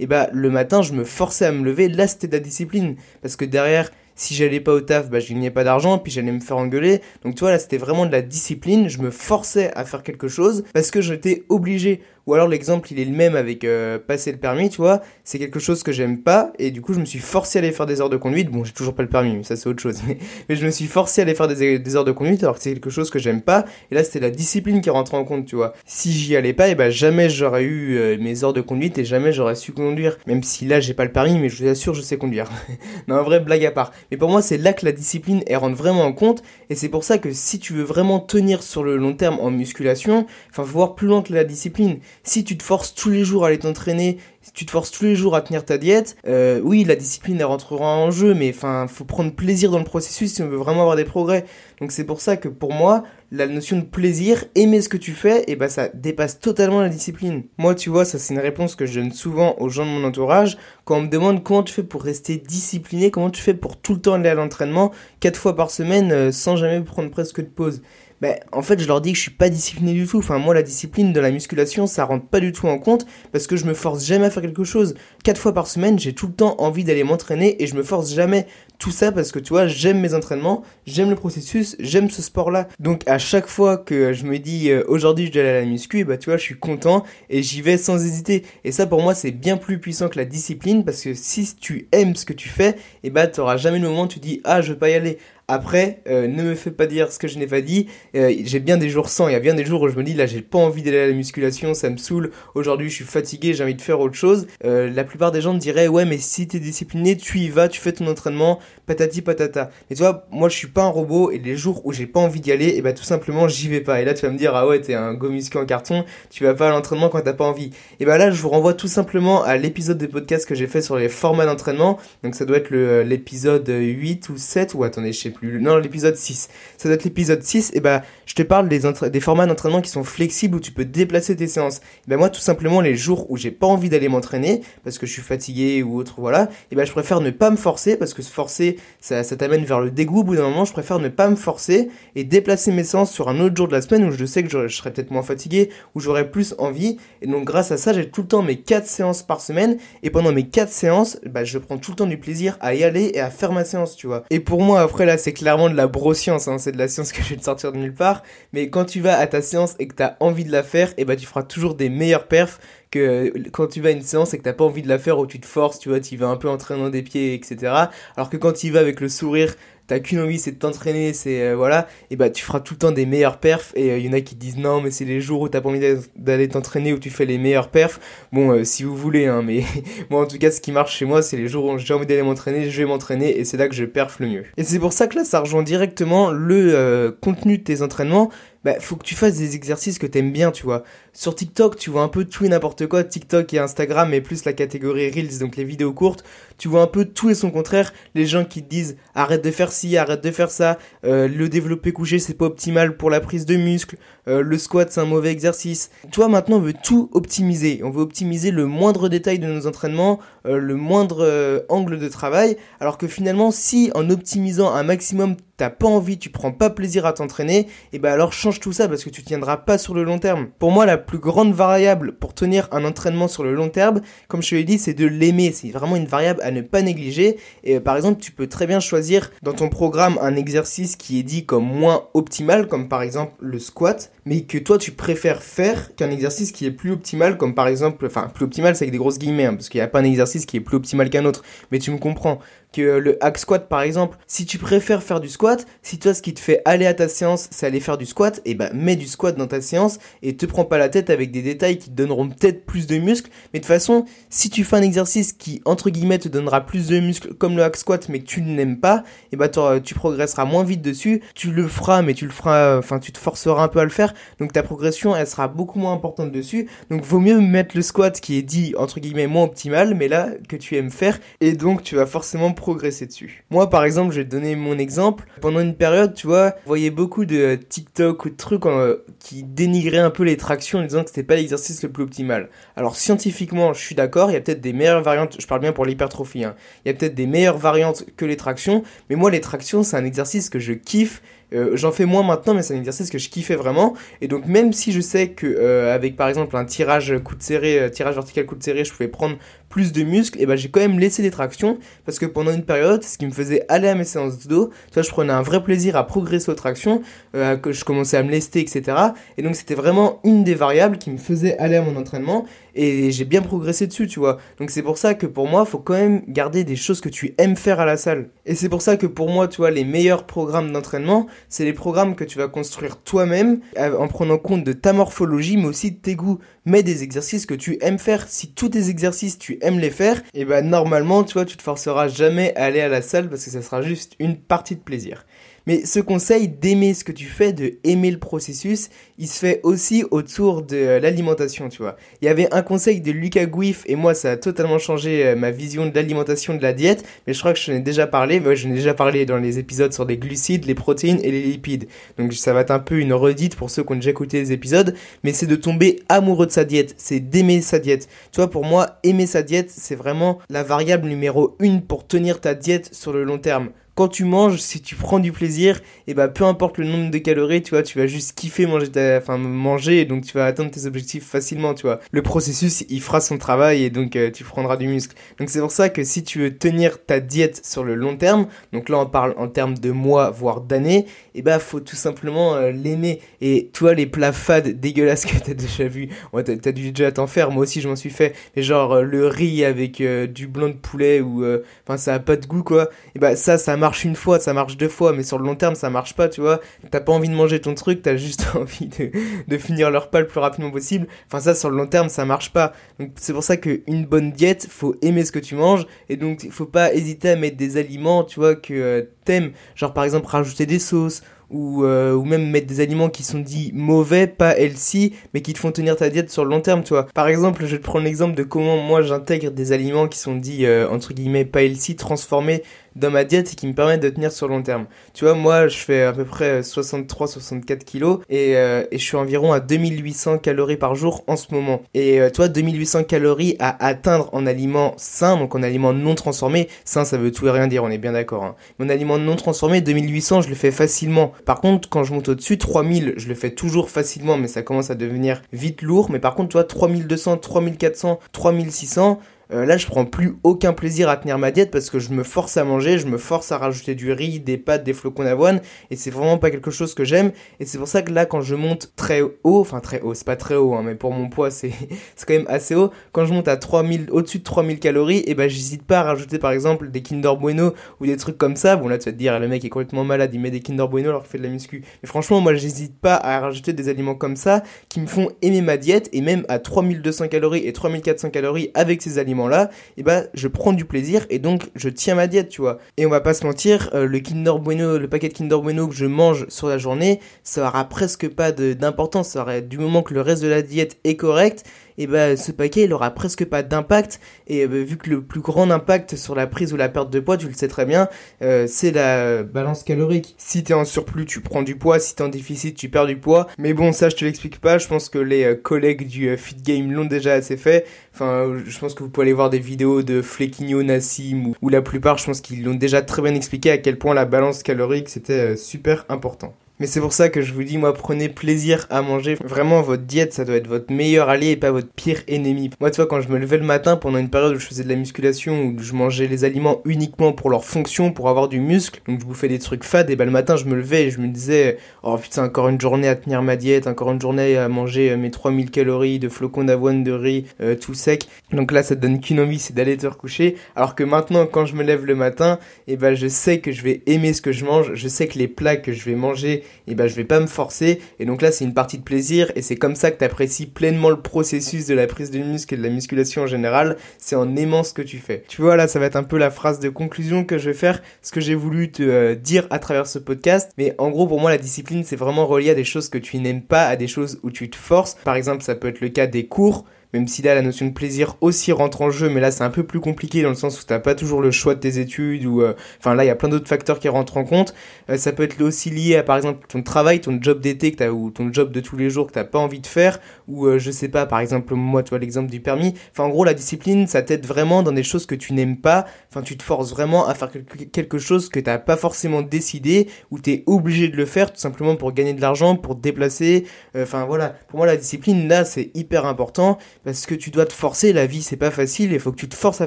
Et 0.00 0.06
bah, 0.06 0.28
le 0.32 0.50
matin, 0.50 0.82
je 0.82 0.92
me 0.92 1.04
forçais 1.04 1.46
à 1.46 1.52
me 1.52 1.64
lever. 1.64 1.88
Là, 1.88 2.08
c'était 2.08 2.26
de 2.26 2.32
la 2.32 2.40
discipline. 2.40 2.96
Parce 3.22 3.36
que 3.36 3.44
derrière, 3.44 3.90
si 4.14 4.34
j'allais 4.34 4.60
pas 4.60 4.72
au 4.72 4.80
taf, 4.80 5.10
bah, 5.10 5.20
je 5.20 5.32
gagnais 5.32 5.50
pas 5.50 5.64
d'argent, 5.64 5.98
puis 5.98 6.12
j'allais 6.12 6.32
me 6.32 6.40
faire 6.40 6.56
engueuler. 6.56 7.00
Donc, 7.22 7.34
tu 7.34 7.40
vois, 7.40 7.50
là, 7.50 7.58
c'était 7.58 7.78
vraiment 7.78 8.06
de 8.06 8.12
la 8.12 8.22
discipline. 8.22 8.88
Je 8.88 8.98
me 8.98 9.10
forçais 9.10 9.72
à 9.74 9.84
faire 9.84 10.02
quelque 10.02 10.28
chose 10.28 10.64
parce 10.72 10.90
que 10.90 11.00
j'étais 11.00 11.44
obligé. 11.48 12.00
Ou 12.26 12.34
alors 12.34 12.48
l'exemple 12.48 12.90
il 12.90 12.98
est 12.98 13.04
le 13.04 13.14
même 13.14 13.36
avec 13.36 13.64
euh, 13.64 13.98
passer 13.98 14.32
le 14.32 14.38
permis, 14.38 14.70
tu 14.70 14.78
vois, 14.78 15.02
c'est 15.24 15.38
quelque 15.38 15.60
chose 15.60 15.82
que 15.82 15.92
j'aime 15.92 16.22
pas 16.22 16.52
et 16.58 16.70
du 16.70 16.80
coup 16.80 16.94
je 16.94 17.00
me 17.00 17.04
suis 17.04 17.18
forcé 17.18 17.58
à 17.58 17.62
aller 17.62 17.72
faire 17.72 17.86
des 17.86 18.00
heures 18.00 18.08
de 18.08 18.16
conduite. 18.16 18.50
Bon, 18.50 18.64
j'ai 18.64 18.72
toujours 18.72 18.94
pas 18.94 19.02
le 19.02 19.08
permis, 19.08 19.36
mais 19.36 19.42
ça 19.42 19.56
c'est 19.56 19.68
autre 19.68 19.82
chose. 19.82 20.00
Mais, 20.48 20.56
je 20.56 20.64
me 20.64 20.70
suis 20.70 20.86
forcé 20.86 21.20
à 21.20 21.24
aller 21.24 21.34
faire 21.34 21.48
des, 21.48 21.96
heures 21.96 22.04
de 22.04 22.12
conduite 22.12 22.42
alors 22.42 22.56
que 22.56 22.62
c'est 22.62 22.72
quelque 22.72 22.90
chose 22.90 23.10
que 23.10 23.18
j'aime 23.18 23.42
pas. 23.42 23.66
Et 23.90 23.94
là 23.94 24.04
c'était 24.04 24.20
la 24.20 24.30
discipline 24.30 24.80
qui 24.80 24.90
rentre 24.90 25.14
en 25.14 25.24
compte, 25.24 25.44
tu 25.44 25.56
vois. 25.56 25.74
Si 25.84 26.12
j'y 26.12 26.34
allais 26.36 26.54
pas, 26.54 26.68
et 26.68 26.72
eh 26.72 26.74
ben 26.74 26.90
jamais 26.90 27.28
j'aurais 27.28 27.64
eu 27.64 27.96
euh, 27.96 28.16
mes 28.18 28.42
heures 28.42 28.52
de 28.52 28.62
conduite 28.62 28.96
et 28.98 29.04
jamais 29.04 29.32
j'aurais 29.32 29.54
su 29.54 29.72
conduire. 29.72 30.16
Même 30.26 30.42
si 30.42 30.64
là 30.64 30.80
j'ai 30.80 30.94
pas 30.94 31.04
le 31.04 31.12
permis, 31.12 31.38
mais 31.38 31.48
je 31.48 31.62
vous 31.62 31.68
assure 31.68 31.94
je 31.94 32.00
sais 32.00 32.16
conduire. 32.16 32.50
non, 33.08 33.22
vrai 33.22 33.40
blague 33.40 33.66
à 33.66 33.70
part. 33.70 33.92
Mais 34.10 34.16
pour 34.16 34.30
moi 34.30 34.40
c'est 34.40 34.58
là 34.58 34.72
que 34.72 34.86
la 34.86 34.92
discipline 34.92 35.42
elle 35.46 35.58
rentre 35.58 35.76
vraiment 35.76 36.04
en 36.04 36.12
compte 36.12 36.42
et 36.70 36.74
c'est 36.74 36.88
pour 36.88 37.04
ça 37.04 37.18
que 37.18 37.32
si 37.32 37.58
tu 37.58 37.74
veux 37.74 37.82
vraiment 37.82 38.18
tenir 38.18 38.62
sur 38.62 38.82
le 38.82 38.96
long 38.96 39.12
terme 39.12 39.38
en 39.40 39.50
musculation, 39.50 40.26
enfin 40.50 40.62
voir 40.62 40.94
plus 40.94 41.06
loin 41.06 41.22
que 41.22 41.32
la 41.32 41.44
discipline 41.44 41.98
si 42.22 42.44
tu 42.44 42.56
te 42.56 42.62
forces 42.62 42.94
tous 42.94 43.10
les 43.10 43.24
jours 43.24 43.44
à 43.44 43.48
aller 43.48 43.58
t'entraîner, 43.58 44.18
si 44.42 44.52
tu 44.52 44.66
te 44.66 44.70
forces 44.70 44.90
tous 44.90 45.04
les 45.04 45.16
jours 45.16 45.34
à 45.34 45.40
tenir 45.40 45.64
ta 45.64 45.78
diète, 45.78 46.16
euh, 46.26 46.60
oui, 46.62 46.84
la 46.84 46.96
discipline 46.96 47.36
elle 47.38 47.46
rentrera 47.46 47.96
en 47.96 48.10
jeu, 48.10 48.34
mais 48.34 48.50
enfin, 48.50 48.86
faut 48.88 49.04
prendre 49.04 49.32
plaisir 49.32 49.70
dans 49.70 49.78
le 49.78 49.84
processus 49.84 50.34
si 50.34 50.42
on 50.42 50.48
veut 50.48 50.56
vraiment 50.56 50.82
avoir 50.82 50.96
des 50.96 51.04
progrès. 51.04 51.46
Donc 51.80 51.92
c'est 51.92 52.04
pour 52.04 52.20
ça 52.20 52.36
que 52.36 52.48
pour 52.48 52.72
moi, 52.72 53.04
la 53.32 53.46
notion 53.46 53.78
de 53.78 53.84
plaisir, 53.84 54.44
aimer 54.54 54.80
ce 54.80 54.88
que 54.88 54.96
tu 54.96 55.12
fais, 55.12 55.40
et 55.40 55.52
eh 55.52 55.56
ben 55.56 55.68
ça 55.68 55.88
dépasse 55.88 56.38
totalement 56.40 56.80
la 56.80 56.88
discipline. 56.88 57.44
Moi, 57.58 57.74
tu 57.74 57.90
vois, 57.90 58.04
ça 58.04 58.18
c'est 58.18 58.34
une 58.34 58.40
réponse 58.40 58.76
que 58.76 58.86
je 58.86 59.00
donne 59.00 59.12
souvent 59.12 59.56
aux 59.58 59.68
gens 59.68 59.84
de 59.84 59.90
mon 59.90 60.04
entourage 60.04 60.56
quand 60.84 60.98
on 60.98 61.02
me 61.02 61.08
demande 61.08 61.42
comment 61.42 61.62
tu 61.62 61.72
fais 61.72 61.82
pour 61.82 62.02
rester 62.02 62.36
discipliné, 62.36 63.10
comment 63.10 63.30
tu 63.30 63.42
fais 63.42 63.54
pour 63.54 63.76
tout 63.78 63.94
le 63.94 64.00
temps 64.00 64.14
aller 64.14 64.28
à 64.28 64.34
l'entraînement, 64.34 64.92
quatre 65.20 65.38
fois 65.38 65.56
par 65.56 65.70
semaine, 65.70 66.12
euh, 66.12 66.32
sans 66.32 66.56
jamais 66.56 66.80
prendre 66.82 67.10
presque 67.10 67.40
de 67.40 67.46
pause 67.46 67.82
ben, 68.20 68.36
en 68.52 68.62
fait, 68.62 68.80
je 68.80 68.86
leur 68.86 69.00
dis 69.00 69.12
que 69.12 69.18
je 69.18 69.22
suis 69.22 69.30
pas 69.30 69.48
discipliné 69.48 69.92
du 69.92 70.06
tout. 70.06 70.18
Enfin, 70.18 70.38
moi, 70.38 70.54
la 70.54 70.62
discipline 70.62 71.12
de 71.12 71.20
la 71.20 71.30
musculation, 71.30 71.86
ça 71.86 72.04
rentre 72.04 72.26
pas 72.26 72.40
du 72.40 72.52
tout 72.52 72.68
en 72.68 72.78
compte 72.78 73.06
parce 73.32 73.46
que 73.46 73.56
je 73.56 73.66
me 73.66 73.74
force 73.74 74.04
jamais 74.04 74.26
à 74.26 74.30
faire 74.30 74.42
quelque 74.42 74.64
chose. 74.64 74.94
Quatre 75.22 75.38
fois 75.38 75.52
par 75.52 75.66
semaine, 75.66 75.98
j'ai 75.98 76.14
tout 76.14 76.28
le 76.28 76.32
temps 76.32 76.54
envie 76.58 76.84
d'aller 76.84 77.04
m'entraîner 77.04 77.62
et 77.62 77.66
je 77.66 77.74
me 77.74 77.82
force 77.82 78.12
jamais. 78.12 78.46
Tout 78.78 78.90
ça 78.90 79.12
parce 79.12 79.30
que 79.30 79.38
tu 79.38 79.50
vois, 79.50 79.66
j'aime 79.66 80.00
mes 80.00 80.14
entraînements, 80.14 80.62
j'aime 80.86 81.08
le 81.08 81.16
processus, 81.16 81.76
j'aime 81.78 82.10
ce 82.10 82.22
sport-là. 82.22 82.68
Donc, 82.80 83.02
à 83.06 83.18
chaque 83.18 83.46
fois 83.46 83.76
que 83.78 84.12
je 84.12 84.24
me 84.24 84.38
dis 84.38 84.70
euh, 84.70 84.82
aujourd'hui 84.88 85.26
je 85.26 85.32
dois 85.32 85.42
aller 85.42 85.50
à 85.50 85.60
la 85.60 85.66
muscu, 85.66 86.04
bah 86.04 86.18
tu 86.18 86.28
vois, 86.28 86.36
je 86.36 86.42
suis 86.42 86.58
content 86.58 87.04
et 87.30 87.42
j'y 87.42 87.62
vais 87.62 87.78
sans 87.78 88.04
hésiter. 88.04 88.44
Et 88.64 88.72
ça, 88.72 88.86
pour 88.86 89.00
moi, 89.00 89.14
c'est 89.14 89.30
bien 89.30 89.56
plus 89.56 89.78
puissant 89.78 90.08
que 90.08 90.18
la 90.18 90.24
discipline 90.24 90.84
parce 90.84 91.02
que 91.02 91.14
si 91.14 91.54
tu 91.54 91.88
aimes 91.92 92.16
ce 92.16 92.24
que 92.24 92.32
tu 92.32 92.48
fais, 92.48 92.76
et 93.04 93.10
bah 93.10 93.26
t'auras 93.26 93.56
jamais 93.56 93.78
le 93.78 93.88
moment 93.88 94.02
où 94.02 94.08
tu 94.08 94.18
dis 94.18 94.40
ah 94.44 94.60
je 94.60 94.72
veux 94.72 94.78
pas 94.78 94.90
y 94.90 94.94
aller. 94.94 95.18
Après, 95.46 96.00
euh, 96.08 96.26
ne 96.26 96.42
me 96.42 96.54
fais 96.54 96.70
pas 96.70 96.86
dire 96.86 97.12
ce 97.12 97.18
que 97.18 97.28
je 97.28 97.38
n'ai 97.38 97.46
pas 97.46 97.60
dit. 97.60 97.86
Euh, 98.16 98.34
j'ai 98.44 98.60
bien 98.60 98.78
des 98.78 98.88
jours 98.88 99.10
sans. 99.10 99.28
Il 99.28 99.32
y 99.32 99.34
a 99.34 99.40
bien 99.40 99.52
des 99.52 99.66
jours 99.66 99.82
où 99.82 99.88
je 99.88 99.96
me 99.96 100.02
dis 100.02 100.14
là, 100.14 100.24
j'ai 100.24 100.40
pas 100.40 100.56
envie 100.56 100.82
d'aller 100.82 101.00
à 101.00 101.06
la 101.06 101.12
musculation, 101.12 101.74
ça 101.74 101.90
me 101.90 101.98
saoule. 101.98 102.30
Aujourd'hui, 102.54 102.88
je 102.88 102.94
suis 102.94 103.04
fatigué, 103.04 103.52
j'ai 103.52 103.62
envie 103.62 103.74
de 103.74 103.82
faire 103.82 104.00
autre 104.00 104.14
chose. 104.14 104.46
Euh, 104.64 104.90
la 104.90 105.04
plupart 105.04 105.32
des 105.32 105.42
gens 105.42 105.52
me 105.52 105.58
diraient 105.58 105.86
ouais, 105.86 106.06
mais 106.06 106.16
si 106.16 106.48
t'es 106.48 106.60
discipliné, 106.60 107.18
tu 107.18 107.40
y 107.40 107.50
vas, 107.50 107.68
tu 107.68 107.78
fais 107.78 107.92
ton 107.92 108.06
entraînement, 108.06 108.58
patati 108.86 109.20
patata. 109.20 109.70
Tu 109.90 109.96
vois, 109.96 110.26
moi, 110.30 110.48
je 110.48 110.56
suis 110.56 110.68
pas 110.68 110.84
un 110.84 110.88
robot 110.88 111.30
et 111.30 111.38
les 111.38 111.58
jours 111.58 111.84
où 111.84 111.92
j'ai 111.92 112.06
pas 112.06 112.20
envie 112.20 112.40
d'y 112.40 112.50
aller, 112.50 112.68
et 112.76 112.80
bah 112.80 112.94
tout 112.94 113.04
simplement, 113.04 113.46
j'y 113.46 113.68
vais 113.68 113.82
pas. 113.82 114.00
Et 114.00 114.06
là, 114.06 114.14
tu 114.14 114.24
vas 114.24 114.32
me 114.32 114.38
dire 114.38 114.56
ah 114.56 114.66
ouais, 114.66 114.80
t'es 114.80 114.94
un 114.94 115.12
go 115.12 115.30
en 115.56 115.66
carton, 115.66 116.06
tu 116.30 116.44
vas 116.44 116.54
pas 116.54 116.68
à 116.68 116.70
l'entraînement 116.70 117.10
quand 117.10 117.20
t'as 117.20 117.34
pas 117.34 117.44
envie. 117.44 117.70
Et 118.00 118.06
bah 118.06 118.16
là, 118.16 118.30
je 118.30 118.40
vous 118.40 118.48
renvoie 118.48 118.72
tout 118.72 118.88
simplement 118.88 119.42
à 119.42 119.58
l'épisode 119.58 119.98
des 119.98 120.08
podcasts 120.08 120.48
que 120.48 120.54
j'ai 120.54 120.68
fait 120.68 120.80
sur 120.80 120.96
les 120.96 121.10
formats 121.10 121.44
d'entraînement. 121.44 121.98
Donc 122.22 122.34
ça 122.34 122.46
doit 122.46 122.56
être 122.56 122.70
l'épisode 123.02 123.68
8 123.68 124.30
ou 124.30 124.38
7 124.38 124.72
ou 124.72 124.84
attendez, 124.84 125.12
je 125.12 125.20
sais 125.20 125.33
Non, 125.42 125.78
l'épisode 125.78 126.16
6. 126.16 126.48
Ça 126.76 126.88
doit 126.88 126.94
être 126.94 127.04
l'épisode 127.04 127.42
6. 127.42 127.72
Et 127.74 127.80
bah, 127.80 128.02
je 128.26 128.34
te 128.34 128.42
parle 128.42 128.68
des, 128.68 128.80
formats 129.20 129.46
d'entraînement 129.46 129.80
qui 129.80 129.90
sont 129.90 130.04
flexibles 130.04 130.56
où 130.56 130.60
tu 130.60 130.72
peux 130.72 130.84
déplacer 130.84 131.36
tes 131.36 131.46
séances. 131.46 131.78
Et 131.78 132.10
bah, 132.10 132.16
moi, 132.16 132.30
tout 132.30 132.40
simplement, 132.40 132.80
les 132.80 132.96
jours 132.96 133.30
où 133.30 133.36
j'ai 133.36 133.50
pas 133.50 133.66
envie 133.66 133.88
d'aller 133.88 134.08
m'entraîner 134.08 134.62
parce 134.82 134.98
que 134.98 135.06
je 135.06 135.12
suis 135.12 135.22
fatigué 135.22 135.82
ou 135.82 135.96
autre, 135.96 136.14
voilà. 136.18 136.48
Et 136.70 136.76
bah, 136.76 136.84
je 136.84 136.92
préfère 136.92 137.20
ne 137.20 137.30
pas 137.30 137.50
me 137.50 137.56
forcer 137.56 137.96
parce 137.96 138.14
que 138.14 138.22
se 138.22 138.30
forcer, 138.30 138.78
ça, 139.00 139.22
ça 139.22 139.36
t'amène 139.36 139.64
vers 139.64 139.80
le 139.80 139.90
dégoût. 139.90 140.20
Au 140.20 140.24
bout 140.24 140.36
d'un 140.36 140.48
moment, 140.48 140.64
je 140.64 140.72
préfère 140.72 140.98
ne 140.98 141.08
pas 141.08 141.28
me 141.28 141.36
forcer 141.36 141.88
et 142.14 142.24
déplacer 142.24 142.72
mes 142.72 142.84
séances 142.84 143.12
sur 143.12 143.28
un 143.28 143.40
autre 143.40 143.56
jour 143.56 143.68
de 143.68 143.72
la 143.72 143.82
semaine 143.82 144.04
où 144.04 144.10
je 144.10 144.24
sais 144.24 144.42
que 144.42 144.48
je, 144.50 144.68
serai 144.68 144.92
peut-être 144.92 145.10
moins 145.10 145.22
fatigué, 145.22 145.70
où 145.94 146.00
j'aurai 146.00 146.30
plus 146.30 146.54
envie. 146.58 146.98
Et 147.22 147.26
donc, 147.26 147.44
grâce 147.44 147.72
à 147.72 147.76
ça, 147.76 147.92
j'ai 147.92 148.08
tout 148.08 148.22
le 148.22 148.28
temps 148.28 148.42
mes 148.42 148.56
4 148.56 148.86
séances 148.86 149.22
par 149.22 149.40
semaine. 149.40 149.78
Et 150.02 150.10
pendant 150.10 150.32
mes 150.32 150.44
4 150.44 150.70
séances, 150.70 151.18
bah, 151.26 151.44
je 151.44 151.58
prends 151.58 151.78
tout 151.78 151.92
le 151.92 151.96
temps 151.96 152.06
du 152.06 152.18
plaisir 152.18 152.56
à 152.60 152.74
y 152.74 152.84
aller 152.84 153.12
et 153.14 153.20
à 153.20 153.30
faire 153.30 153.52
ma 153.52 153.64
séance, 153.64 153.96
tu 153.96 154.06
vois. 154.06 154.24
Et 154.30 154.40
pour 154.40 154.62
moi, 154.62 154.80
après, 154.80 155.06
là, 155.06 155.18
c'est 155.24 155.32
clairement 155.32 155.70
de 155.70 155.74
la 155.74 155.86
broscience, 155.86 156.48
hein, 156.48 156.58
c'est 156.58 156.72
de 156.72 156.76
la 156.76 156.86
science 156.86 157.10
que 157.10 157.22
je 157.22 157.30
vais 157.30 157.36
te 157.36 157.44
sortir 157.44 157.72
de 157.72 157.78
nulle 157.78 157.94
part. 157.94 158.22
Mais 158.52 158.68
quand 158.68 158.84
tu 158.84 159.00
vas 159.00 159.16
à 159.16 159.26
ta 159.26 159.40
séance 159.40 159.74
et 159.78 159.88
que 159.88 159.94
tu 159.94 160.02
as 160.02 160.18
envie 160.20 160.44
de 160.44 160.52
la 160.52 160.62
faire, 160.62 160.90
et 160.90 160.94
eh 160.98 161.04
ben 161.06 161.16
tu 161.16 161.24
feras 161.24 161.42
toujours 161.42 161.76
des 161.76 161.88
meilleures 161.88 162.28
perfs 162.28 162.60
que 162.90 163.32
quand 163.50 163.68
tu 163.68 163.80
vas 163.80 163.88
à 163.88 163.92
une 163.92 164.02
séance 164.02 164.34
et 164.34 164.38
que 164.38 164.42
t'as 164.42 164.52
pas 164.52 164.64
envie 164.64 164.82
de 164.82 164.88
la 164.88 164.98
faire 164.98 165.18
où 165.18 165.26
tu 165.26 165.40
te 165.40 165.46
forces, 165.46 165.78
tu 165.78 165.88
vois, 165.88 166.00
tu 166.00 166.18
vas 166.18 166.26
un 166.26 166.36
peu 166.36 166.50
entraînant 166.50 166.90
des 166.90 167.02
pieds, 167.02 167.32
etc. 167.32 167.72
Alors 168.18 168.28
que 168.28 168.36
quand 168.36 168.52
tu 168.52 168.66
y 168.66 168.70
vas 168.70 168.80
avec 168.80 169.00
le 169.00 169.08
sourire, 169.08 169.54
t'as 169.86 170.00
qu'une 170.00 170.20
envie, 170.20 170.38
c'est 170.38 170.52
de 170.52 170.58
t'entraîner, 170.58 171.12
c'est 171.12 171.42
euh, 171.42 171.56
voilà, 171.56 171.86
et 172.10 172.16
bah 172.16 172.30
tu 172.30 172.44
feras 172.44 172.60
tout 172.60 172.74
le 172.74 172.78
temps 172.78 172.92
des 172.92 173.06
meilleurs 173.06 173.38
perfs. 173.38 173.72
Et 173.76 173.86
il 173.86 173.90
euh, 173.90 173.98
y 173.98 174.08
en 174.08 174.12
a 174.12 174.20
qui 174.20 174.34
disent 174.34 174.56
non, 174.56 174.80
mais 174.80 174.90
c'est 174.90 175.04
les 175.04 175.20
jours 175.20 175.42
où 175.42 175.48
t'as 175.48 175.60
pas 175.60 175.68
envie 175.68 175.80
d'aller 176.16 176.48
t'entraîner 176.48 176.92
où 176.92 176.98
tu 176.98 177.10
fais 177.10 177.26
les 177.26 177.38
meilleurs 177.38 177.68
perfs. 177.68 178.00
Bon, 178.32 178.50
euh, 178.50 178.64
si 178.64 178.82
vous 178.82 178.96
voulez, 178.96 179.26
hein, 179.26 179.42
mais 179.44 179.62
moi 180.10 180.22
en 180.22 180.26
tout 180.26 180.38
cas, 180.38 180.50
ce 180.50 180.60
qui 180.60 180.72
marche 180.72 180.96
chez 180.96 181.04
moi, 181.04 181.22
c'est 181.22 181.36
les 181.36 181.48
jours 181.48 181.66
où 181.66 181.78
j'ai 181.78 181.94
envie 181.94 182.06
d'aller 182.06 182.22
m'entraîner, 182.22 182.70
je 182.70 182.82
vais 182.82 182.88
m'entraîner 182.88 183.38
et 183.38 183.44
c'est 183.44 183.56
là 183.56 183.68
que 183.68 183.74
je 183.74 183.84
perf 183.84 184.18
le 184.20 184.28
mieux. 184.28 184.44
Et 184.56 184.64
c'est 184.64 184.78
pour 184.78 184.92
ça 184.92 185.06
que 185.06 185.16
là, 185.16 185.24
ça 185.24 185.40
rejoint 185.40 185.62
directement 185.62 186.30
le 186.30 187.16
contenu 187.20 187.58
de 187.58 187.62
tes 187.62 187.82
entraînements 187.82 188.30
bah, 188.64 188.80
faut 188.80 188.96
que 188.96 189.04
tu 189.04 189.14
fasses 189.14 189.36
des 189.36 189.54
exercices 189.54 189.98
que 189.98 190.06
t'aimes 190.06 190.32
bien, 190.32 190.50
tu 190.50 190.64
vois. 190.64 190.84
Sur 191.12 191.34
TikTok, 191.34 191.76
tu 191.76 191.90
vois 191.90 192.02
un 192.02 192.08
peu 192.08 192.24
tout 192.24 192.46
et 192.46 192.48
n'importe 192.48 192.86
quoi. 192.86 193.04
TikTok 193.04 193.52
et 193.52 193.58
Instagram, 193.58 194.08
mais 194.08 194.22
plus 194.22 194.44
la 194.46 194.54
catégorie 194.54 195.10
Reels, 195.10 195.38
donc 195.38 195.56
les 195.56 195.64
vidéos 195.64 195.92
courtes. 195.92 196.24
Tu 196.56 196.68
vois 196.68 196.82
un 196.82 196.86
peu 196.86 197.04
tout 197.04 197.28
et 197.28 197.34
son 197.34 197.50
contraire. 197.50 197.92
Les 198.14 198.26
gens 198.26 198.44
qui 198.44 198.62
te 198.62 198.68
disent 198.70 198.96
arrête 199.14 199.44
de 199.44 199.50
faire 199.50 199.70
ci, 199.70 199.96
arrête 199.98 200.24
de 200.24 200.30
faire 200.30 200.50
ça. 200.50 200.78
Euh, 201.04 201.28
le 201.28 201.48
développé 201.50 201.92
couché, 201.92 202.18
c'est 202.18 202.34
pas 202.34 202.46
optimal 202.46 202.96
pour 202.96 203.10
la 203.10 203.20
prise 203.20 203.44
de 203.44 203.56
muscle. 203.56 203.96
Euh, 204.28 204.40
le 204.40 204.56
squat, 204.56 204.90
c'est 204.90 205.00
un 205.00 205.04
mauvais 205.04 205.30
exercice. 205.30 205.90
Toi, 206.10 206.28
maintenant, 206.28 206.56
on 206.56 206.60
veut 206.60 206.72
tout 206.72 207.10
optimiser. 207.12 207.82
On 207.84 207.90
veut 207.90 208.00
optimiser 208.00 208.50
le 208.50 208.64
moindre 208.64 209.10
détail 209.10 209.38
de 209.38 209.46
nos 209.46 209.66
entraînements, 209.66 210.20
euh, 210.46 210.56
le 210.56 210.74
moindre 210.74 211.64
angle 211.68 211.98
de 211.98 212.08
travail. 212.08 212.56
Alors 212.80 212.96
que 212.96 213.08
finalement, 213.08 213.50
si 213.50 213.90
en 213.94 214.08
optimisant 214.08 214.72
un 214.72 214.84
maximum 214.84 215.36
t'as 215.56 215.70
pas 215.70 215.86
envie, 215.86 216.18
tu 216.18 216.30
prends 216.30 216.52
pas 216.52 216.70
plaisir 216.70 217.06
à 217.06 217.12
t'entraîner, 217.12 217.68
et 217.92 217.98
ben 217.98 218.12
alors 218.12 218.32
change 218.32 218.60
tout 218.60 218.72
ça 218.72 218.88
parce 218.88 219.04
que 219.04 219.10
tu 219.10 219.22
tiendras 219.22 219.58
pas 219.58 219.78
sur 219.78 219.94
le 219.94 220.02
long 220.02 220.18
terme. 220.18 220.48
Pour 220.58 220.72
moi, 220.72 220.86
la 220.86 220.98
plus 220.98 221.18
grande 221.18 221.52
variable 221.52 222.12
pour 222.12 222.34
tenir 222.34 222.68
un 222.72 222.84
entraînement 222.84 223.28
sur 223.28 223.44
le 223.44 223.54
long 223.54 223.68
terme, 223.68 224.00
comme 224.28 224.42
je 224.42 224.50
te 224.50 224.54
l'ai 224.54 224.64
dit, 224.64 224.78
c'est 224.78 224.94
de 224.94 225.06
l'aimer. 225.06 225.52
C'est 225.52 225.70
vraiment 225.70 225.96
une 225.96 226.06
variable 226.06 226.40
à 226.42 226.50
ne 226.50 226.60
pas 226.60 226.82
négliger. 226.82 227.38
Et 227.62 227.76
euh, 227.76 227.80
par 227.80 227.96
exemple, 227.96 228.20
tu 228.20 228.32
peux 228.32 228.46
très 228.46 228.66
bien 228.66 228.80
choisir 228.80 229.30
dans 229.42 229.52
ton 229.52 229.68
programme 229.68 230.18
un 230.20 230.36
exercice 230.36 230.96
qui 230.96 231.18
est 231.18 231.22
dit 231.22 231.46
comme 231.46 231.64
moins 231.64 232.08
optimal, 232.14 232.66
comme 232.66 232.88
par 232.88 233.02
exemple 233.02 233.34
le 233.40 233.58
squat, 233.58 234.12
mais 234.24 234.42
que 234.42 234.58
toi 234.58 234.78
tu 234.78 234.92
préfères 234.92 235.42
faire 235.42 235.94
qu'un 235.96 236.10
exercice 236.10 236.52
qui 236.52 236.66
est 236.66 236.70
plus 236.70 236.92
optimal, 236.92 237.36
comme 237.36 237.54
par 237.54 237.68
exemple, 237.68 238.06
enfin 238.06 238.30
plus 238.32 238.44
optimal 238.44 238.74
c'est 238.76 238.84
avec 238.84 238.92
des 238.92 238.98
grosses 238.98 239.18
guillemets, 239.18 239.46
hein, 239.46 239.54
parce 239.54 239.68
qu'il 239.68 239.78
n'y 239.78 239.84
a 239.84 239.88
pas 239.88 240.00
un 240.00 240.04
exercice 240.04 240.46
qui 240.46 240.56
est 240.56 240.60
plus 240.60 240.76
optimal 240.76 241.10
qu'un 241.10 241.24
autre, 241.24 241.42
mais 241.70 241.78
tu 241.78 241.90
me 241.90 241.98
comprends 241.98 242.40
que 242.74 242.82
le 242.82 243.22
hack 243.24 243.38
squat 243.38 243.68
par 243.68 243.82
exemple, 243.82 244.18
si 244.26 244.46
tu 244.46 244.58
préfères 244.58 245.02
faire 245.02 245.20
du 245.20 245.28
squat, 245.28 245.66
si 245.82 245.98
toi 245.98 246.12
ce 246.12 246.22
qui 246.22 246.34
te 246.34 246.40
fait 246.40 246.60
aller 246.64 246.86
à 246.86 246.94
ta 246.94 247.08
séance 247.08 247.48
c'est 247.50 247.66
aller 247.66 247.80
faire 247.80 247.98
du 247.98 248.06
squat, 248.06 248.38
et 248.44 248.50
eh 248.50 248.54
ben 248.54 248.70
mets 248.74 248.96
du 248.96 249.06
squat 249.06 249.36
dans 249.36 249.46
ta 249.46 249.60
séance 249.60 249.98
et 250.22 250.36
te 250.36 250.46
prends 250.46 250.64
pas 250.64 250.78
la 250.78 250.88
tête 250.88 251.10
avec 251.10 251.30
des 251.30 251.42
détails 251.42 251.78
qui 251.78 251.90
te 251.90 251.94
donneront 251.94 252.28
peut-être 252.28 252.66
plus 252.66 252.86
de 252.86 252.98
muscles, 252.98 253.30
mais 253.52 253.60
de 253.60 253.64
toute 253.64 253.68
façon, 253.68 254.04
si 254.28 254.50
tu 254.50 254.64
fais 254.64 254.76
un 254.76 254.82
exercice 254.82 255.32
qui 255.32 255.62
entre 255.64 255.90
guillemets 255.90 256.18
te 256.18 256.28
donnera 256.28 256.62
plus 256.62 256.88
de 256.88 256.98
muscles 256.98 257.34
comme 257.34 257.56
le 257.56 257.62
hack 257.62 257.76
squat 257.76 258.08
mais 258.08 258.18
que 258.18 258.26
tu 258.26 258.42
n'aimes 258.42 258.80
pas, 258.80 259.04
et 259.30 259.34
eh 259.34 259.36
ben 259.36 259.48
tu 259.82 259.94
progresseras 259.94 260.44
moins 260.44 260.64
vite 260.64 260.82
dessus, 260.82 261.22
tu 261.34 261.52
le 261.52 261.68
feras 261.68 262.02
mais 262.02 262.14
tu 262.14 262.24
le 262.26 262.32
feras, 262.32 262.78
enfin 262.78 262.98
tu 262.98 263.12
te 263.12 263.18
forceras 263.18 263.62
un 263.62 263.68
peu 263.68 263.78
à 263.78 263.84
le 263.84 263.90
faire, 263.90 264.14
donc 264.40 264.52
ta 264.52 264.62
progression 264.62 265.14
elle 265.14 265.26
sera 265.26 265.46
beaucoup 265.48 265.78
moins 265.78 265.92
importante 265.92 266.32
dessus, 266.32 266.68
donc 266.90 267.04
vaut 267.04 267.20
mieux 267.20 267.38
mettre 267.40 267.76
le 267.76 267.82
squat 267.82 268.20
qui 268.20 268.36
est 268.36 268.42
dit 268.42 268.74
entre 268.76 268.98
guillemets 268.98 269.28
moins 269.28 269.44
optimal, 269.44 269.94
mais 269.94 270.08
là 270.08 270.30
que 270.48 270.56
tu 270.56 270.76
aimes 270.76 270.90
faire, 270.90 271.20
et 271.40 271.52
donc 271.52 271.82
tu 271.82 271.96
vas 271.96 272.06
forcément 272.06 272.52
progresser 272.64 273.04
dessus. 273.04 273.44
Moi, 273.50 273.68
par 273.68 273.84
exemple, 273.84 274.14
je 274.14 274.20
vais 274.20 274.24
te 274.24 274.30
donner 274.30 274.56
mon 274.56 274.78
exemple. 274.78 275.26
Pendant 275.42 275.60
une 275.60 275.74
période, 275.74 276.14
tu 276.14 276.26
vois, 276.26 276.54
je 276.62 276.66
voyais 276.66 276.88
beaucoup 276.88 277.26
de 277.26 277.56
TikTok 277.56 278.24
ou 278.24 278.30
de 278.30 278.36
trucs 278.36 278.64
euh, 278.64 279.04
qui 279.18 279.42
dénigraient 279.42 279.98
un 279.98 280.08
peu 280.08 280.22
les 280.22 280.38
tractions 280.38 280.78
en 280.78 280.82
disant 280.82 281.02
que 281.02 281.10
c'était 281.10 281.24
pas 281.24 281.36
l'exercice 281.36 281.82
le 281.82 281.92
plus 281.92 282.04
optimal. 282.04 282.48
Alors, 282.74 282.96
scientifiquement, 282.96 283.74
je 283.74 283.80
suis 283.80 283.94
d'accord, 283.94 284.30
il 284.30 284.32
y 284.32 284.36
a 284.38 284.40
peut-être 284.40 284.62
des 284.62 284.72
meilleures 284.72 285.02
variantes, 285.02 285.36
je 285.38 285.46
parle 285.46 285.60
bien 285.60 285.72
pour 285.72 285.84
l'hypertrophie, 285.84 286.44
hein. 286.44 286.54
il 286.84 286.88
y 286.88 286.90
a 286.90 286.94
peut-être 286.94 287.14
des 287.14 287.26
meilleures 287.26 287.58
variantes 287.58 288.06
que 288.16 288.24
les 288.24 288.38
tractions, 288.38 288.82
mais 289.10 289.16
moi, 289.16 289.30
les 289.30 289.42
tractions, 289.42 289.82
c'est 289.82 289.98
un 289.98 290.04
exercice 290.06 290.48
que 290.48 290.58
je 290.58 290.72
kiffe 290.72 291.20
euh, 291.54 291.76
j'en 291.76 291.92
fais 291.92 292.04
moins 292.04 292.22
maintenant, 292.22 292.54
mais 292.54 292.62
c'est 292.62 292.74
un 292.74 292.78
exercice 292.78 293.10
que 293.10 293.18
je 293.18 293.28
kiffais 293.28 293.56
vraiment. 293.56 293.94
Et 294.20 294.28
donc 294.28 294.46
même 294.46 294.72
si 294.72 294.92
je 294.92 295.00
sais 295.00 295.28
que 295.28 295.46
euh, 295.46 295.94
avec 295.94 296.16
par 296.16 296.28
exemple 296.28 296.56
un 296.56 296.64
tirage 296.64 297.14
coup 297.22 297.34
de 297.34 297.42
serré, 297.42 297.78
euh, 297.78 297.88
tirage 297.88 298.14
vertical 298.14 298.46
coup 298.46 298.56
de 298.56 298.62
serré, 298.62 298.84
je 298.84 298.92
pouvais 298.92 299.08
prendre 299.08 299.36
plus 299.68 299.92
de 299.92 300.04
muscles, 300.04 300.40
et 300.40 300.46
ben 300.46 300.56
j'ai 300.56 300.68
quand 300.68 300.80
même 300.80 301.00
laissé 301.00 301.20
des 301.22 301.32
tractions 301.32 301.78
parce 302.04 302.20
que 302.20 302.26
pendant 302.26 302.52
une 302.52 302.64
période, 302.64 303.02
ce 303.02 303.18
qui 303.18 303.26
me 303.26 303.32
faisait 303.32 303.64
aller 303.68 303.88
à 303.88 303.96
mes 303.96 304.04
séances 304.04 304.38
de 304.38 304.48
dos, 304.48 304.68
tu 304.68 304.94
vois, 304.94 305.02
je 305.02 305.10
prenais 305.10 305.32
un 305.32 305.42
vrai 305.42 305.64
plaisir 305.64 305.96
à 305.96 306.06
progresser 306.06 306.50
aux 306.50 306.54
tractions, 306.54 307.02
que 307.32 307.72
je 307.72 307.84
commençais 307.84 308.16
à 308.16 308.22
me 308.22 308.30
lester, 308.30 308.60
etc. 308.60 308.96
Et 309.36 309.42
donc 309.42 309.56
c'était 309.56 309.74
vraiment 309.74 310.20
une 310.22 310.44
des 310.44 310.54
variables 310.54 310.98
qui 310.98 311.10
me 311.10 311.18
faisait 311.18 311.58
aller 311.58 311.74
à 311.76 311.82
mon 311.82 311.96
entraînement 311.96 312.46
et 312.74 313.10
j'ai 313.10 313.24
bien 313.24 313.42
progressé 313.42 313.86
dessus, 313.86 314.06
tu 314.06 314.18
vois. 314.18 314.38
Donc 314.58 314.70
c'est 314.70 314.82
pour 314.82 314.98
ça 314.98 315.14
que 315.14 315.26
pour 315.26 315.48
moi, 315.48 315.64
faut 315.64 315.78
quand 315.78 315.94
même 315.94 316.22
garder 316.28 316.64
des 316.64 316.76
choses 316.76 317.00
que 317.00 317.08
tu 317.08 317.34
aimes 317.38 317.56
faire 317.56 317.80
à 317.80 317.84
la 317.84 317.96
salle. 317.96 318.30
Et 318.46 318.54
c'est 318.54 318.68
pour 318.68 318.82
ça 318.82 318.96
que 318.96 319.06
pour 319.06 319.30
moi, 319.30 319.48
tu 319.48 319.58
vois, 319.58 319.70
les 319.70 319.84
meilleurs 319.84 320.26
programmes 320.26 320.72
d'entraînement, 320.72 321.26
c'est 321.48 321.64
les 321.64 321.72
programmes 321.72 322.14
que 322.14 322.24
tu 322.24 322.38
vas 322.38 322.48
construire 322.48 322.96
toi-même 322.96 323.60
euh, 323.78 323.96
en 323.96 324.08
prenant 324.08 324.38
compte 324.38 324.64
de 324.64 324.72
ta 324.72 324.92
morphologie 324.92 325.56
mais 325.56 325.66
aussi 325.66 325.92
de 325.92 325.96
tes 325.96 326.14
goûts. 326.14 326.38
Mets 326.66 326.82
des 326.82 327.02
exercices 327.02 327.46
que 327.46 327.54
tu 327.54 327.78
aimes 327.80 327.98
faire. 327.98 328.26
Si 328.28 328.52
tous 328.52 328.70
tes 328.70 328.88
exercices 328.88 329.38
tu 329.38 329.58
aimes 329.60 329.78
les 329.78 329.90
faire, 329.90 330.18
et 330.32 330.40
eh 330.40 330.44
ben 330.44 330.66
normalement, 330.66 331.24
tu 331.24 331.34
vois, 331.34 331.44
tu 331.44 331.56
te 331.56 331.62
forceras 331.62 332.08
jamais 332.08 332.54
à 332.56 332.64
aller 332.64 332.80
à 332.80 332.88
la 332.88 333.02
salle 333.02 333.28
parce 333.28 333.44
que 333.44 333.50
ça 333.50 333.62
sera 333.62 333.82
juste 333.82 334.14
une 334.18 334.36
partie 334.36 334.76
de 334.76 334.80
plaisir. 334.80 335.26
Mais 335.66 335.86
ce 335.86 335.98
conseil 335.98 336.48
d'aimer 336.48 336.92
ce 336.92 337.04
que 337.04 337.12
tu 337.12 337.24
fais, 337.24 337.54
de 337.54 337.78
aimer 337.84 338.10
le 338.10 338.18
processus, 338.18 338.90
il 339.18 339.26
se 339.26 339.38
fait 339.38 339.60
aussi 339.62 340.04
autour 340.10 340.60
de 340.60 340.76
euh, 340.76 341.00
l'alimentation, 341.00 341.70
tu 341.70 341.78
vois. 341.78 341.96
Il 342.20 342.26
y 342.26 342.28
avait 342.28 342.52
un 342.52 342.60
conseil 342.60 343.00
de 343.00 343.10
Lucas 343.10 343.46
Guif 343.46 343.82
et 343.86 343.96
moi 343.96 344.12
ça 344.12 344.32
a 344.32 344.36
totalement 344.36 344.78
changé 344.78 345.24
euh, 345.24 345.36
ma 345.36 345.50
vision 345.50 345.86
de 345.86 345.94
l'alimentation, 345.94 346.54
de 346.54 346.62
la 346.62 346.74
diète, 346.74 347.04
mais 347.26 347.32
je 347.32 347.38
crois 347.38 347.54
que 347.54 347.58
je 347.58 347.70
n'en 347.70 347.78
ai 347.78 347.80
déjà 347.80 348.06
parlé, 348.06 348.40
mais 348.40 348.56
je 348.56 348.68
n'ai 348.68 348.74
déjà 348.74 348.92
parlé 348.92 349.24
dans 349.24 349.38
les 349.38 349.58
épisodes 349.58 349.92
sur 349.92 350.04
les 350.04 350.18
glucides, 350.18 350.66
les 350.66 350.74
protéines 350.74 351.20
et 351.22 351.30
les 351.30 351.42
lipides. 351.42 351.88
Donc 352.18 352.34
ça 352.34 352.52
va 352.52 352.60
être 352.60 352.70
un 352.70 352.78
peu 352.78 352.98
une 352.98 353.14
redite 353.14 353.56
pour 353.56 353.70
ceux 353.70 353.84
qui 353.84 353.92
ont 353.92 353.96
déjà 353.96 354.10
écouté 354.10 354.40
les 354.40 354.52
épisodes, 354.52 354.94
mais 355.22 355.32
c'est 355.32 355.46
de 355.46 355.56
tomber 355.56 356.00
amoureux 356.10 356.46
de 356.46 356.52
sa 356.52 356.64
diète, 356.64 356.94
c'est 356.98 357.20
d'aimer 357.20 357.62
sa 357.62 357.78
diète. 357.78 358.08
Tu 358.32 358.36
vois, 358.36 358.50
pour 358.50 358.64
moi, 358.64 358.98
aimer 359.02 359.26
sa 359.26 359.42
diète, 359.42 359.70
c'est 359.70 359.94
vraiment 359.94 360.40
la 360.50 360.62
variable 360.62 361.08
numéro 361.08 361.56
une 361.58 361.80
pour 361.80 362.06
tenir 362.06 362.42
ta 362.42 362.54
diète 362.54 362.94
sur 362.94 363.14
le 363.14 363.24
long 363.24 363.38
terme 363.38 363.70
quand 363.94 364.08
tu 364.08 364.24
manges, 364.24 364.58
si 364.58 364.80
tu 364.80 364.96
prends 364.96 365.20
du 365.20 365.30
plaisir, 365.30 365.80
et 366.06 366.14
bah 366.14 366.28
peu 366.28 366.44
importe 366.44 366.78
le 366.78 366.84
nombre 366.84 367.10
de 367.10 367.18
calories, 367.18 367.62
tu 367.62 367.70
vois, 367.70 367.82
tu 367.82 367.98
vas 367.98 368.06
juste 368.06 368.36
kiffer 368.36 368.66
manger 368.66 368.88
enfin 369.16 369.38
manger, 369.38 370.04
donc 370.04 370.24
tu 370.24 370.36
vas 370.36 370.46
atteindre 370.46 370.70
tes 370.70 370.86
objectifs 370.86 371.24
facilement, 371.24 371.74
tu 371.74 371.82
vois. 371.82 372.00
Le 372.10 372.22
processus, 372.22 372.84
il 372.88 373.00
fera 373.00 373.20
son 373.20 373.38
travail 373.38 373.84
et 373.84 373.90
donc 373.90 374.16
euh, 374.16 374.30
tu 374.30 374.42
prendras 374.42 374.76
du 374.76 374.88
muscle. 374.88 375.14
Donc 375.38 375.48
c'est 375.48 375.60
pour 375.60 375.70
ça 375.70 375.88
que 375.88 376.02
si 376.02 376.24
tu 376.24 376.40
veux 376.40 376.56
tenir 376.56 377.04
ta 377.04 377.20
diète 377.20 377.64
sur 377.64 377.84
le 377.84 377.94
long 377.94 378.16
terme, 378.16 378.48
donc 378.72 378.88
là 378.88 378.98
on 378.98 379.06
parle 379.06 379.34
en 379.38 379.48
termes 379.48 379.78
de 379.78 379.90
mois 379.92 380.30
voire 380.30 380.60
d'années, 380.60 381.06
et 381.34 381.42
bah 381.42 381.58
faut 381.60 381.80
tout 381.80 381.96
simplement 381.96 382.54
euh, 382.54 382.72
l'aimer. 382.72 383.20
Et 383.40 383.70
toi 383.72 383.94
les 383.94 384.06
plats 384.06 384.32
fades 384.32 384.80
dégueulasses 384.80 385.26
que 385.26 385.38
t'as 385.38 385.54
déjà 385.54 385.86
vu, 385.86 386.08
ouais, 386.32 386.42
t'as 386.42 386.72
dû 386.72 386.90
déjà 386.90 387.12
t'en 387.12 387.28
faire, 387.28 387.52
moi 387.52 387.62
aussi 387.62 387.80
je 387.80 387.88
m'en 387.88 387.96
suis 387.96 388.10
fait, 388.10 388.34
mais 388.56 388.62
genre 388.62 388.94
euh, 388.94 389.02
le 389.02 389.28
riz 389.28 389.64
avec 389.64 390.02
du 390.02 390.48
blanc 390.48 390.68
de 390.68 390.74
poulet 390.74 391.20
ou 391.20 391.44
enfin 391.86 391.96
ça 391.96 392.14
a 392.14 392.18
pas 392.18 392.36
de 392.36 392.46
goût 392.46 392.62
quoi. 392.62 392.90
Et 393.14 393.18
bah 393.18 393.36
ça 393.36 393.56
ça 393.58 393.76
marche 393.84 394.04
une 394.04 394.16
fois, 394.16 394.40
ça 394.40 394.54
marche 394.54 394.78
deux 394.78 394.88
fois, 394.88 395.12
mais 395.12 395.22
sur 395.22 395.38
le 395.38 395.44
long 395.44 395.56
terme, 395.56 395.74
ça 395.74 395.90
marche 395.90 396.14
pas, 396.14 396.28
tu 396.30 396.40
vois. 396.40 396.60
T'as 396.90 397.00
pas 397.00 397.12
envie 397.12 397.28
de 397.28 397.34
manger 397.34 397.60
ton 397.60 397.74
truc, 397.74 398.00
t'as 398.00 398.16
juste 398.16 398.46
envie 398.54 398.86
de, 398.86 399.10
de 399.46 399.58
finir 399.58 399.90
leur 399.90 400.04
repas 400.04 400.20
le 400.20 400.26
plus 400.26 400.40
rapidement 400.40 400.70
possible. 400.70 401.06
Enfin, 401.26 401.40
ça, 401.40 401.54
sur 401.54 401.68
le 401.68 401.76
long 401.76 401.86
terme, 401.86 402.08
ça 402.08 402.24
marche 402.24 402.50
pas. 402.50 402.72
Donc, 402.98 403.10
c'est 403.16 403.34
pour 403.34 403.44
ça 403.44 403.58
qu'une 403.58 404.06
bonne 404.06 404.32
diète, 404.32 404.66
faut 404.70 404.94
aimer 405.02 405.22
ce 405.26 405.32
que 405.32 405.38
tu 405.38 405.54
manges, 405.54 405.86
et 406.08 406.16
donc, 406.16 406.44
il 406.44 406.50
faut 406.50 406.64
pas 406.64 406.94
hésiter 406.94 407.30
à 407.30 407.36
mettre 407.36 407.58
des 407.58 407.76
aliments, 407.76 408.24
tu 408.24 408.40
vois, 408.40 408.54
que 408.54 408.72
euh, 408.72 409.02
t'aimes. 409.26 409.52
Genre, 409.74 409.92
par 409.92 410.04
exemple, 410.04 410.28
rajouter 410.28 410.64
des 410.64 410.78
sauces, 410.78 411.22
ou, 411.50 411.84
euh, 411.84 412.12
ou 412.12 412.24
même 412.24 412.50
mettre 412.50 412.66
des 412.66 412.80
aliments 412.80 413.08
qui 413.08 413.22
sont 413.22 413.38
dits 413.38 413.70
mauvais, 413.74 414.26
pas 414.26 414.58
healthy, 414.58 415.14
mais 415.32 415.40
qui 415.42 415.52
te 415.52 415.58
font 415.58 415.72
tenir 415.72 415.96
ta 415.96 416.10
diète 416.10 416.30
sur 416.30 416.44
le 416.44 416.50
long 416.50 416.60
terme, 416.60 416.82
tu 416.82 416.90
vois. 416.94 417.06
Par 417.14 417.28
exemple, 417.28 417.64
je 417.64 417.72
vais 417.72 417.78
te 417.78 417.84
prendre 417.84 418.04
l'exemple 418.04 418.34
de 418.34 418.42
comment 418.42 418.76
moi 418.76 419.02
j'intègre 419.02 419.50
des 419.50 419.72
aliments 419.72 420.08
qui 420.08 420.18
sont 420.18 420.34
dits, 420.34 420.66
euh, 420.66 420.88
entre 420.88 421.12
guillemets, 421.12 421.44
pas 421.44 421.62
healthy, 421.62 421.96
transformés 421.96 422.62
dans 422.96 423.10
ma 423.10 423.24
diète 423.24 423.52
et 423.52 423.56
qui 423.56 423.66
me 423.66 423.74
permettent 423.74 424.02
de 424.02 424.08
tenir 424.08 424.32
sur 424.32 424.48
long 424.48 424.62
terme. 424.62 424.86
Tu 425.12 425.24
vois, 425.24 425.34
moi, 425.34 425.68
je 425.68 425.76
fais 425.78 426.02
à 426.02 426.12
peu 426.12 426.24
près 426.24 426.60
63-64 426.60 427.78
kilos 427.84 428.20
et, 428.28 428.56
euh, 428.56 428.84
et 428.90 428.98
je 428.98 429.04
suis 429.04 429.16
environ 429.16 429.52
à 429.52 429.60
2800 429.60 430.38
calories 430.38 430.76
par 430.76 430.94
jour 430.94 431.24
en 431.26 431.36
ce 431.36 431.52
moment. 431.52 431.82
Et 431.94 432.20
euh, 432.20 432.30
toi, 432.30 432.48
2800 432.48 433.04
calories 433.04 433.56
à 433.58 433.84
atteindre 433.84 434.28
en 434.32 434.46
aliments 434.46 434.94
sains, 434.96 435.36
donc 435.36 435.54
en 435.54 435.62
aliments 435.62 435.92
non 435.92 436.14
transformés, 436.14 436.68
sain, 436.84 437.04
ça 437.04 437.16
veut 437.16 437.32
tout 437.32 437.46
et 437.46 437.50
rien 437.50 437.66
dire, 437.66 437.84
on 437.84 437.90
est 437.90 437.98
bien 437.98 438.12
d'accord. 438.12 438.44
Hein. 438.44 438.54
Mon 438.78 438.88
aliment 438.88 439.18
non 439.18 439.36
transformé, 439.36 439.80
2800, 439.80 440.42
je 440.42 440.48
le 440.48 440.54
fais 440.54 440.70
facilement. 440.70 441.32
Par 441.44 441.60
contre, 441.60 441.88
quand 441.88 442.04
je 442.04 442.12
monte 442.12 442.28
au-dessus, 442.28 442.58
3000, 442.58 443.14
je 443.16 443.28
le 443.28 443.34
fais 443.34 443.50
toujours 443.50 443.90
facilement, 443.90 444.36
mais 444.36 444.48
ça 444.48 444.62
commence 444.62 444.90
à 444.90 444.94
devenir 444.94 445.42
vite 445.52 445.82
lourd. 445.82 446.10
Mais 446.10 446.18
par 446.18 446.34
contre, 446.34 446.50
toi, 446.50 446.64
3200, 446.64 447.38
3400, 447.38 448.20
3600, 448.32 449.20
euh, 449.52 449.66
là 449.66 449.76
je 449.76 449.86
prends 449.86 450.04
plus 450.04 450.36
aucun 450.42 450.72
plaisir 450.72 451.08
à 451.08 451.16
tenir 451.16 451.38
ma 451.38 451.50
diète 451.50 451.70
parce 451.70 451.90
que 451.90 451.98
je 451.98 452.10
me 452.10 452.22
force 452.22 452.56
à 452.56 452.64
manger, 452.64 452.98
je 452.98 453.06
me 453.06 453.18
force 453.18 453.52
à 453.52 453.58
rajouter 453.58 453.94
du 453.94 454.12
riz, 454.12 454.40
des 454.40 454.56
pâtes, 454.56 454.84
des 454.84 454.92
flocons 454.92 455.24
d'avoine 455.24 455.60
et 455.90 455.96
c'est 455.96 456.10
vraiment 456.10 456.38
pas 456.38 456.50
quelque 456.50 456.70
chose 456.70 456.94
que 456.94 457.04
j'aime 457.04 457.32
et 457.60 457.66
c'est 457.66 457.78
pour 457.78 457.88
ça 457.88 458.02
que 458.02 458.12
là 458.12 458.26
quand 458.26 458.40
je 458.40 458.54
monte 458.54 458.92
très 458.96 459.20
haut, 459.20 459.60
enfin 459.60 459.80
très 459.80 460.00
haut, 460.00 460.14
c'est 460.14 460.26
pas 460.26 460.36
très 460.36 460.56
haut 460.56 460.74
hein, 460.74 460.82
mais 460.84 460.94
pour 460.94 461.12
mon 461.12 461.28
poids 461.28 461.50
c'est 461.50 461.72
quand 462.26 462.34
même 462.34 462.46
assez 462.48 462.74
haut, 462.74 462.90
quand 463.12 463.26
je 463.26 463.32
monte 463.32 463.48
à 463.48 463.56
3000 463.56 464.08
au-dessus 464.10 464.38
de 464.38 464.44
3000 464.44 464.78
calories 464.78 465.18
et 465.18 465.30
eh 465.30 465.34
ben 465.34 465.48
j'hésite 465.48 465.82
pas 465.82 466.00
à 466.00 466.02
rajouter 466.04 466.38
par 466.38 466.52
exemple 466.52 466.90
des 466.90 467.02
Kinder 467.02 467.36
Bueno 467.36 467.74
ou 468.00 468.06
des 468.06 468.16
trucs 468.16 468.38
comme 468.38 468.56
ça. 468.56 468.76
Bon 468.76 468.88
là 468.88 468.98
tu 468.98 469.06
vas 469.06 469.12
te 469.12 469.18
dire 469.18 469.38
le 469.38 469.48
mec 469.48 469.64
est 469.64 469.68
complètement 469.68 470.04
malade, 470.04 470.30
il 470.32 470.40
met 470.40 470.50
des 470.50 470.60
Kinder 470.60 470.88
Bueno 470.88 471.10
alors 471.10 471.22
qu'il 471.22 471.32
fait 471.32 471.38
de 471.38 471.44
la 471.44 471.50
muscu. 471.50 471.84
Mais 472.02 472.08
franchement 472.08 472.40
moi 472.40 472.54
j'hésite 472.54 472.98
pas 472.98 473.16
à 473.16 473.40
rajouter 473.40 473.72
des 473.72 473.88
aliments 473.88 474.14
comme 474.14 474.36
ça 474.36 474.62
qui 474.88 475.00
me 475.00 475.06
font 475.06 475.30
aimer 475.42 475.60
ma 475.60 475.76
diète 475.76 476.08
et 476.12 476.20
même 476.20 476.44
à 476.48 476.58
3200 476.58 477.28
calories 477.28 477.66
et 477.66 477.72
3400 477.72 478.30
calories 478.30 478.70
avec 478.74 479.02
ces 479.02 479.18
aliments 479.18 479.33
là, 479.48 479.70
et 479.96 480.02
ben 480.02 480.26
je 480.34 480.48
prends 480.48 480.72
du 480.72 480.84
plaisir 480.84 481.26
et 481.30 481.38
donc 481.38 481.70
je 481.74 481.88
tiens 481.88 482.14
ma 482.14 482.26
diète, 482.26 482.48
tu 482.48 482.60
vois. 482.60 482.78
Et 482.96 483.06
on 483.06 483.10
va 483.10 483.20
pas 483.20 483.34
se 483.34 483.44
mentir, 483.44 483.90
euh, 483.94 484.06
le 484.06 484.20
Kinder 484.20 484.58
Bueno, 484.58 484.98
le 484.98 485.08
paquet 485.08 485.28
de 485.28 485.34
Kinder 485.34 485.60
Bueno 485.60 485.88
que 485.88 485.94
je 485.94 486.06
mange 486.06 486.46
sur 486.48 486.68
la 486.68 486.78
journée, 486.78 487.20
ça 487.42 487.66
aura 487.66 487.84
presque 487.88 488.28
pas 488.28 488.52
d'importance, 488.52 489.36
du 489.68 489.78
moment 489.78 490.02
que 490.02 490.14
le 490.14 490.20
reste 490.20 490.42
de 490.42 490.48
la 490.48 490.62
diète 490.62 490.98
est 491.04 491.16
correct, 491.16 491.64
et 491.98 492.06
ben 492.06 492.36
ce 492.36 492.52
paquet 492.52 492.84
il 492.84 492.92
aura 492.92 493.10
presque 493.10 493.44
pas 493.44 493.62
d'impact 493.62 494.20
et 494.46 494.66
bah, 494.66 494.76
vu 494.82 494.96
que 494.96 495.10
le 495.10 495.22
plus 495.22 495.40
grand 495.40 495.70
impact 495.70 496.16
sur 496.16 496.34
la 496.34 496.46
prise 496.46 496.72
ou 496.72 496.76
la 496.76 496.88
perte 496.88 497.10
de 497.10 497.20
poids, 497.20 497.36
tu 497.36 497.46
le 497.46 497.54
sais 497.54 497.68
très 497.68 497.86
bien, 497.86 498.08
euh, 498.42 498.66
c'est 498.66 498.90
la 498.90 499.42
balance 499.42 499.82
calorique. 499.82 500.34
Si 500.38 500.64
t'es 500.64 500.74
en 500.74 500.84
surplus, 500.84 501.26
tu 501.26 501.40
prends 501.40 501.62
du 501.62 501.76
poids, 501.76 501.98
si 501.98 502.14
t'es 502.14 502.22
en 502.22 502.28
déficit, 502.28 502.76
tu 502.76 502.88
perds 502.88 503.06
du 503.06 503.16
poids. 503.16 503.48
Mais 503.58 503.72
bon, 503.72 503.92
ça 503.92 504.08
je 504.08 504.16
te 504.16 504.24
l'explique 504.24 504.60
pas, 504.60 504.78
je 504.78 504.88
pense 504.88 505.08
que 505.08 505.18
les 505.18 505.44
euh, 505.44 505.54
collègues 505.54 506.06
du 506.06 506.36
Fit 506.36 506.56
Game 506.56 506.92
l'ont 506.92 507.04
déjà 507.04 507.34
assez 507.34 507.56
fait. 507.56 507.86
Enfin, 508.12 508.54
je 508.64 508.78
pense 508.78 508.94
que 508.94 509.02
vous 509.02 509.10
pouvez 509.10 509.26
aller 509.26 509.32
voir 509.32 509.50
des 509.50 509.58
vidéos 509.58 510.02
de 510.02 510.22
Flequinho, 510.22 510.82
Nassim 510.82 511.46
ou, 511.46 511.56
ou 511.62 511.68
la 511.68 511.82
plupart, 511.82 512.18
je 512.18 512.26
pense 512.26 512.40
qu'ils 512.40 512.64
l'ont 512.64 512.74
déjà 512.74 513.02
très 513.02 513.22
bien 513.22 513.34
expliqué 513.34 513.70
à 513.70 513.78
quel 513.78 513.98
point 513.98 514.14
la 514.14 514.24
balance 514.24 514.62
calorique 514.62 515.08
c'était 515.08 515.56
super 515.56 516.04
important. 516.08 516.54
Mais 516.84 516.88
c'est 516.88 517.00
pour 517.00 517.14
ça 517.14 517.30
que 517.30 517.40
je 517.40 517.54
vous 517.54 517.64
dis, 517.64 517.78
moi, 517.78 517.94
prenez 517.94 518.28
plaisir 518.28 518.86
à 518.90 519.00
manger. 519.00 519.38
Vraiment, 519.42 519.80
votre 519.80 520.02
diète, 520.02 520.34
ça 520.34 520.44
doit 520.44 520.56
être 520.56 520.66
votre 520.66 520.92
meilleur 520.92 521.30
allié 521.30 521.52
et 521.52 521.56
pas 521.56 521.70
votre 521.70 521.88
pire 521.88 522.20
ennemi. 522.28 522.68
Moi, 522.78 522.90
tu 522.90 522.96
vois, 522.96 523.06
quand 523.06 523.22
je 523.22 523.30
me 523.30 523.38
levais 523.38 523.56
le 523.56 523.64
matin, 523.64 523.96
pendant 523.96 524.18
une 524.18 524.28
période 524.28 524.54
où 524.54 524.58
je 524.58 524.66
faisais 524.66 524.84
de 524.84 524.90
la 524.90 524.96
musculation, 524.96 525.68
où 525.68 525.78
je 525.78 525.94
mangeais 525.94 526.26
les 526.26 526.44
aliments 526.44 526.82
uniquement 526.84 527.32
pour 527.32 527.48
leur 527.48 527.64
fonction, 527.64 528.12
pour 528.12 528.28
avoir 528.28 528.48
du 528.48 528.60
muscle, 528.60 529.00
donc 529.08 529.18
je 529.18 529.24
bouffais 529.24 529.48
des 529.48 529.58
trucs 529.58 529.82
fades, 529.82 530.10
et 530.10 530.14
ben 530.14 530.26
le 530.26 530.30
matin, 530.30 530.56
je 530.56 530.66
me 530.66 530.74
levais 530.74 531.04
et 531.04 531.10
je 531.10 531.20
me 531.20 531.28
disais, 531.28 531.78
oh 532.02 532.18
putain, 532.18 532.44
encore 532.44 532.68
une 532.68 532.78
journée 532.78 533.08
à 533.08 533.16
tenir 533.16 533.40
ma 533.40 533.56
diète, 533.56 533.86
encore 533.86 534.12
une 534.12 534.20
journée 534.20 534.58
à 534.58 534.68
manger 534.68 535.10
euh, 535.10 535.16
mes 535.16 535.30
3000 535.30 535.70
calories 535.70 536.18
de 536.18 536.28
flocons 536.28 536.64
d'avoine, 536.64 537.02
de 537.02 537.12
riz, 537.12 537.46
euh, 537.62 537.76
tout 537.76 537.94
sec. 537.94 538.28
Donc 538.52 538.72
là, 538.72 538.82
ça 538.82 538.94
te 538.94 539.00
donne 539.00 539.20
qu'une 539.20 539.40
envie, 539.40 539.58
c'est 539.58 539.72
d'aller 539.74 539.96
te 539.96 540.06
recoucher. 540.06 540.56
Alors 540.76 540.94
que 540.94 541.02
maintenant, 541.02 541.46
quand 541.46 541.64
je 541.64 541.76
me 541.76 541.82
lève 541.82 542.04
le 542.04 542.14
matin, 542.14 542.58
et 542.88 542.98
ben 542.98 543.14
je 543.14 543.26
sais 543.26 543.60
que 543.60 543.72
je 543.72 543.82
vais 543.82 544.02
aimer 544.04 544.34
ce 544.34 544.42
que 544.42 544.52
je 544.52 544.66
mange, 544.66 544.92
je 544.92 545.08
sais 545.08 545.28
que 545.28 545.38
les 545.38 545.48
plats 545.48 545.76
que 545.76 545.90
je 545.90 546.04
vais 546.04 546.14
manger, 546.14 546.62
et 546.86 546.94
ben 546.94 547.06
je 547.06 547.14
vais 547.14 547.24
pas 547.24 547.40
me 547.40 547.46
forcer 547.46 548.00
et 548.18 548.26
donc 548.26 548.42
là 548.42 548.52
c'est 548.52 548.64
une 548.64 548.74
partie 548.74 548.98
de 548.98 549.02
plaisir 549.02 549.50
et 549.54 549.62
c'est 549.62 549.76
comme 549.76 549.94
ça 549.94 550.10
que 550.10 550.18
tu 550.18 550.24
apprécies 550.24 550.66
pleinement 550.66 551.10
le 551.10 551.20
processus 551.20 551.86
de 551.86 551.94
la 551.94 552.06
prise 552.06 552.30
de 552.30 552.38
muscle 552.38 552.74
et 552.74 552.76
de 552.76 552.82
la 552.82 552.90
musculation 552.90 553.42
en 553.42 553.46
général, 553.46 553.96
c'est 554.18 554.36
en 554.36 554.56
aimant 554.56 554.82
ce 554.82 554.92
que 554.92 555.02
tu 555.02 555.18
fais. 555.18 555.44
Tu 555.48 555.62
vois 555.62 555.76
là 555.76 555.88
ça 555.88 555.98
va 555.98 556.06
être 556.06 556.16
un 556.16 556.22
peu 556.22 556.38
la 556.38 556.50
phrase 556.50 556.80
de 556.80 556.88
conclusion 556.88 557.44
que 557.44 557.58
je 557.58 557.70
vais 557.70 557.76
faire, 557.76 558.02
ce 558.22 558.32
que 558.32 558.40
j'ai 558.40 558.54
voulu 558.54 558.90
te 558.90 559.02
euh, 559.02 559.34
dire 559.34 559.66
à 559.70 559.78
travers 559.78 560.06
ce 560.06 560.18
podcast, 560.18 560.72
mais 560.78 560.94
en 560.98 561.10
gros 561.10 561.26
pour 561.26 561.40
moi 561.40 561.50
la 561.50 561.58
discipline 561.58 562.04
c'est 562.04 562.16
vraiment 562.16 562.46
relié 562.46 562.70
à 562.70 562.74
des 562.74 562.84
choses 562.84 563.08
que 563.08 563.18
tu 563.18 563.38
n'aimes 563.38 563.62
pas, 563.62 563.86
à 563.86 563.96
des 563.96 564.08
choses 564.08 564.40
où 564.42 564.50
tu 564.50 564.70
te 564.70 564.76
forces. 564.76 565.16
Par 565.24 565.36
exemple 565.36 565.62
ça 565.62 565.74
peut 565.74 565.88
être 565.88 566.00
le 566.00 566.08
cas 566.08 566.26
des 566.26 566.46
cours, 566.46 566.84
même 567.14 567.28
si 567.28 567.42
là 567.42 567.54
la 567.54 567.62
notion 567.62 567.86
de 567.86 567.92
plaisir 567.92 568.36
aussi 568.40 568.72
rentre 568.72 569.00
en 569.00 569.10
jeu, 569.10 569.30
mais 569.30 569.40
là 569.40 569.52
c'est 569.52 569.62
un 569.62 569.70
peu 569.70 569.84
plus 569.84 570.00
compliqué 570.00 570.42
dans 570.42 570.48
le 570.48 570.56
sens 570.56 570.82
où 570.82 570.84
t'as 570.84 570.98
pas 570.98 571.14
toujours 571.14 571.40
le 571.40 571.52
choix 571.52 571.76
de 571.76 571.80
tes 571.80 572.00
études 572.00 572.44
ou 572.44 572.60
euh, 572.60 572.74
enfin 572.98 573.14
là 573.14 573.24
il 573.24 573.28
y 573.28 573.30
a 573.30 573.36
plein 573.36 573.48
d'autres 573.48 573.68
facteurs 573.68 574.00
qui 574.00 574.08
rentrent 574.08 574.36
en 574.36 574.42
compte. 574.44 574.74
Euh, 575.08 575.16
ça 575.16 575.30
peut 575.32 575.44
être 575.44 575.60
aussi 575.62 575.90
lié 575.90 576.16
à 576.16 576.24
par 576.24 576.36
exemple 576.36 576.66
ton 576.66 576.82
travail, 576.82 577.20
ton 577.20 577.38
job 577.40 577.60
d'été 577.60 577.92
que 577.92 577.98
t'as 577.98 578.08
ou 578.10 578.30
ton 578.30 578.52
job 578.52 578.72
de 578.72 578.80
tous 578.80 578.96
les 578.96 579.10
jours 579.10 579.28
que 579.28 579.32
t'as 579.32 579.44
pas 579.44 579.60
envie 579.60 579.78
de 579.78 579.86
faire 579.86 580.18
ou 580.48 580.66
euh, 580.66 580.80
je 580.80 580.90
sais 580.90 581.06
pas 581.08 581.24
par 581.24 581.38
exemple 581.38 581.74
moi 581.74 582.02
tu 582.02 582.10
vois 582.10 582.18
l'exemple 582.18 582.50
du 582.50 582.58
permis. 582.58 582.94
Enfin 583.12 583.22
en 583.22 583.28
gros 583.28 583.44
la 583.44 583.54
discipline 583.54 584.08
ça 584.08 584.22
t'aide 584.22 584.44
vraiment 584.44 584.82
dans 584.82 584.92
des 584.92 585.04
choses 585.04 585.24
que 585.24 585.36
tu 585.36 585.52
n'aimes 585.52 585.76
pas. 585.76 586.06
Enfin 586.30 586.42
tu 586.42 586.56
te 586.56 586.64
forces 586.64 586.90
vraiment 586.90 587.28
à 587.28 587.34
faire 587.34 587.50
quelque 587.92 588.18
chose 588.18 588.48
que 588.48 588.58
t'as 588.58 588.78
pas 588.78 588.96
forcément 588.96 589.42
décidé 589.42 590.08
ou 590.32 590.40
t'es 590.40 590.64
obligé 590.66 591.06
de 591.06 591.16
le 591.16 591.26
faire 591.26 591.52
tout 591.52 591.60
simplement 591.60 591.94
pour 591.94 592.12
gagner 592.12 592.32
de 592.32 592.40
l'argent, 592.40 592.74
pour 592.74 592.96
te 592.96 593.02
déplacer. 593.02 593.66
Enfin 593.96 594.24
voilà 594.24 594.56
pour 594.66 594.78
moi 594.78 594.86
la 594.86 594.96
discipline 594.96 595.46
là 595.46 595.64
c'est 595.64 595.92
hyper 595.94 596.26
important 596.26 596.76
parce 597.04 597.26
que 597.26 597.34
tu 597.34 597.50
dois 597.50 597.66
te 597.66 597.72
forcer, 597.72 598.12
la 598.12 598.26
vie 598.26 598.42
c'est 598.42 598.56
pas 598.56 598.70
facile, 598.70 599.12
il 599.12 599.20
faut 599.20 599.30
que 599.30 599.36
tu 599.36 599.48
te 599.48 599.54
forces 599.54 599.80
à 599.80 599.86